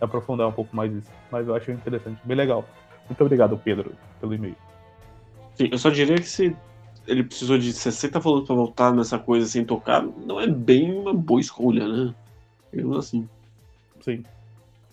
aprofundar 0.00 0.48
um 0.48 0.52
pouco 0.52 0.74
mais 0.74 0.92
isso. 0.92 1.10
Mas 1.30 1.46
eu 1.46 1.54
acho 1.54 1.70
interessante, 1.70 2.20
bem 2.24 2.36
legal. 2.36 2.64
Muito 3.08 3.20
obrigado, 3.20 3.56
Pedro, 3.56 3.92
pelo 4.20 4.34
e-mail. 4.34 4.56
Sim, 5.56 5.68
eu 5.72 5.78
só 5.78 5.90
diria 5.90 6.16
que 6.16 6.28
se 6.28 6.54
ele 7.06 7.24
precisou 7.24 7.56
de 7.56 7.72
60 7.72 8.18
volumes 8.20 8.46
pra 8.46 8.54
voltar 8.56 8.92
nessa 8.92 9.18
coisa 9.18 9.46
sem 9.46 9.64
tocar, 9.64 10.02
não 10.02 10.40
é 10.40 10.46
bem 10.46 10.92
uma 10.92 11.14
boa 11.14 11.40
escolha, 11.40 11.86
né? 11.86 12.14
Digamos 12.72 12.98
assim. 12.98 13.28
Sim. 14.00 14.22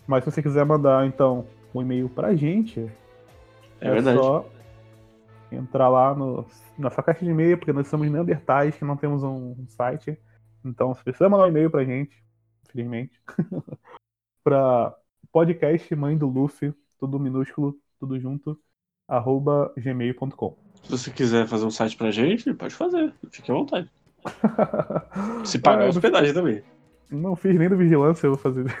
Mas 0.06 0.24
se 0.24 0.30
você 0.30 0.42
quiser 0.42 0.64
mandar, 0.64 1.06
então, 1.06 1.46
um 1.74 1.82
e-mail 1.82 2.08
pra 2.08 2.34
gente, 2.34 2.80
É, 3.80 3.90
verdade. 3.90 4.18
só 4.18 4.48
entrar 5.50 5.88
lá 5.88 6.14
no, 6.14 6.46
na 6.78 6.90
sua 6.90 7.02
caixa 7.02 7.24
de 7.24 7.30
e-mail, 7.30 7.58
porque 7.58 7.72
nós 7.72 7.86
somos 7.88 8.10
neandertais 8.10 8.76
que 8.76 8.84
não 8.84 8.96
temos 8.96 9.22
um 9.22 9.54
site. 9.68 10.18
Então, 10.64 10.94
se 10.94 11.02
precisa 11.02 11.28
mandar 11.28 11.44
um 11.44 11.48
e-mail 11.48 11.70
pra 11.70 11.84
gente, 11.84 12.24
infelizmente, 12.64 13.20
pra 14.42 14.94
podcast 15.30 15.94
mãe 15.94 16.16
do 16.16 16.28
Luffy, 16.28 16.72
tudo 16.98 17.18
minúsculo, 17.18 17.76
tudo 17.98 18.18
junto, 18.18 18.58
arroba 19.08 19.72
gmail.com. 19.76 20.56
Se 20.84 20.90
você 20.90 21.10
quiser 21.10 21.46
fazer 21.46 21.64
um 21.64 21.70
site 21.70 21.96
pra 21.96 22.10
gente, 22.10 22.52
pode 22.54 22.74
fazer. 22.74 23.12
Fique 23.30 23.50
à 23.50 23.54
vontade. 23.54 23.90
Se 25.44 25.58
pagar 25.58 25.84
Ah, 25.84 25.88
hospedagem 25.88 26.34
também. 26.34 26.62
não, 27.10 27.18
não 27.20 27.36
fiz 27.36 27.58
nem 27.58 27.68
do 27.68 27.76
vigilância, 27.76 28.26
eu 28.26 28.34
vou 28.34 28.38
fazer. 28.38 28.64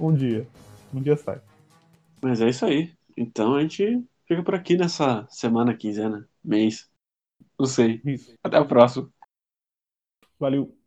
um 0.00 0.14
dia. 0.14 0.46
Um 0.92 1.02
dia 1.02 1.16
sai. 1.16 1.40
Mas 2.22 2.40
é 2.40 2.48
isso 2.48 2.64
aí. 2.66 2.92
Então 3.16 3.54
a 3.54 3.62
gente 3.62 4.04
fica 4.26 4.42
por 4.42 4.54
aqui 4.54 4.76
nessa 4.76 5.26
semana, 5.30 5.76
quinzena, 5.76 6.28
mês. 6.44 6.88
Não 7.58 7.66
sei. 7.66 8.00
Isso. 8.04 8.34
Até 8.42 8.58
o 8.60 8.68
próximo. 8.68 9.10
Valeu. 10.38 10.77